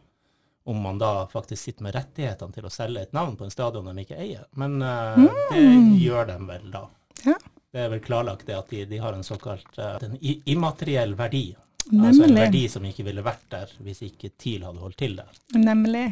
Om 0.66 0.78
man 0.80 0.98
da 0.98 1.26
faktisk 1.28 1.62
sitter 1.62 1.84
med 1.84 1.94
rettighetene 1.94 2.52
til 2.54 2.64
å 2.64 2.70
selge 2.72 3.02
et 3.04 3.12
navn 3.12 3.34
på 3.36 3.44
en 3.44 3.52
stadion 3.52 3.84
de 3.90 4.04
ikke 4.04 4.16
eier. 4.16 4.46
Men 4.56 4.78
eh, 4.82 5.26
det 5.50 5.64
gjør 6.00 6.30
de 6.30 6.38
vel 6.48 6.70
da. 6.72 6.86
Ja. 7.26 7.34
Det 7.74 7.82
er 7.82 7.90
vel 7.90 8.00
klarlagt 8.00 8.46
det 8.46 8.54
at 8.56 8.70
de, 8.70 8.84
de 8.88 8.98
har 9.02 9.12
en 9.16 9.24
såkalt 9.26 9.78
uh, 9.82 9.96
en 10.06 10.14
immateriell 10.22 11.16
verdi. 11.18 11.48
Altså 11.90 12.24
en 12.24 12.36
verdi 12.38 12.62
som 12.72 12.84
ikke 12.86 13.04
ville 13.04 13.20
vært 13.26 13.44
der 13.52 13.72
hvis 13.84 14.00
ikke 14.06 14.30
TIL 14.40 14.62
hadde 14.64 14.80
holdt 14.80 14.96
til 15.02 15.16
der. 15.18 15.40
Nemlig. 15.58 16.04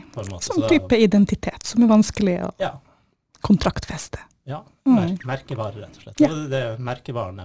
Som. 0.43 0.67
Type 0.69 0.99
identitet 1.01 1.65
som 1.71 1.87
er 1.87 1.93
vanskelig 1.95 2.35
å 2.45 2.51
Ja. 2.61 2.75
kontraktfeste. 3.41 4.19
ja 4.45 4.65
Mm. 4.85 4.95
mer, 4.97 5.19
merkevare, 5.25 5.79
rett 5.85 5.97
og 5.97 6.03
slett. 6.03 6.21
Ja. 6.21 6.29
Det 6.51 6.59
er 6.59 6.79
merkevaren 6.83 7.37
de 7.39 7.45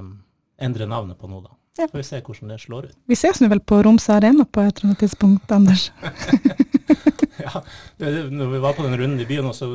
endrer 0.65 0.88
navnet 0.89 1.20
på 1.22 1.30
nå, 1.30 1.43
da. 1.43 1.52
Ja. 1.78 1.88
Får 1.92 1.98
vi 2.00 2.04
se 2.08 2.20
hvordan 2.26 2.50
det 2.54 2.60
slår 2.63 2.86
ut. 2.90 2.96
Vi 3.08 3.16
ses 3.16 3.42
nå 3.42 3.48
vel 3.52 3.60
på 3.62 3.82
Romsa 3.86 4.16
Arena 4.18 4.46
på 4.46 4.62
et 4.66 4.78
eller 4.80 4.90
annet 4.92 5.00
tidspunkt, 5.04 5.52
Anders. 5.52 5.92
ja, 7.46 7.62
det- 8.02 8.32
når 8.34 8.52
vi 8.56 8.60
var 8.63 8.74
på 8.74 8.84
den 8.88 8.98
runden 8.98 9.20
i 9.22 9.26
byen, 9.30 9.52
så 9.54 9.68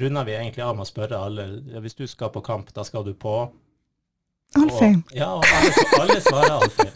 runda 0.00 0.24
vi 0.24 0.32
egentlig 0.36 0.64
av 0.66 0.76
med 0.76 0.84
å 0.86 0.90
spørre 0.90 1.16
alle 1.28 1.46
ja, 1.72 1.80
hvis 1.80 1.94
du 1.96 2.06
skal 2.06 2.28
på 2.34 2.42
kamp, 2.44 2.72
da 2.76 2.84
skal 2.84 3.04
du 3.08 3.14
på 3.14 3.38
Alfheim. 4.56 5.02
Og, 5.10 5.16
ja, 5.16 5.32
og 5.34 5.44
alle, 5.44 5.70
alle 6.00 6.20
svarer 6.20 6.50
Alfheim. 6.60 6.92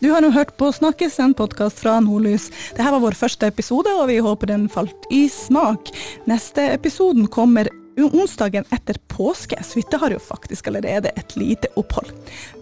Du 0.00 0.12
har 0.14 0.22
nå 0.22 0.30
hørt 0.30 0.52
på 0.56 0.68
Snakkes, 0.72 1.16
en 1.18 1.32
podkast 1.34 1.80
fra 1.82 1.96
Nordlys. 2.00 2.48
Dette 2.76 2.86
var 2.94 3.02
vår 3.02 3.16
første 3.18 3.48
episode, 3.50 3.90
og 3.98 4.06
vi 4.12 4.20
håper 4.22 4.46
den 4.52 4.68
falt 4.70 5.08
i 5.10 5.24
smak. 5.32 5.90
Neste 6.30 6.68
episoden 6.70 7.26
kommer 7.34 7.66
onsdagen 8.06 8.66
etter 8.74 8.98
påske, 9.10 9.58
så 9.64 9.78
vi 9.80 9.84
har 9.92 10.14
jo 10.14 10.20
faktisk 10.22 10.68
allerede 10.70 11.10
et 11.16 11.36
lite 11.36 11.70
opphold. 11.76 12.12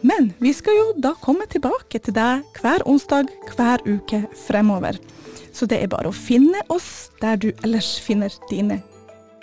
Men 0.03 0.33
vi 0.39 0.53
skal 0.57 0.79
jo 0.79 0.87
da 0.97 1.15
komme 1.21 1.47
tilbake 1.51 2.01
til 2.01 2.17
deg 2.17 2.45
hver 2.61 2.85
onsdag 2.89 3.29
hver 3.57 3.85
uke 3.87 4.25
fremover. 4.47 4.99
Så 5.53 5.69
det 5.69 5.83
er 5.83 5.93
bare 5.93 6.13
å 6.13 6.17
finne 6.17 6.61
oss 6.69 7.11
der 7.23 7.37
du 7.41 7.51
ellers 7.65 7.97
finner 8.05 8.33
dine 8.51 8.83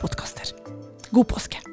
podkaster. 0.01 0.53
God 1.13 1.29
påske. 1.29 1.72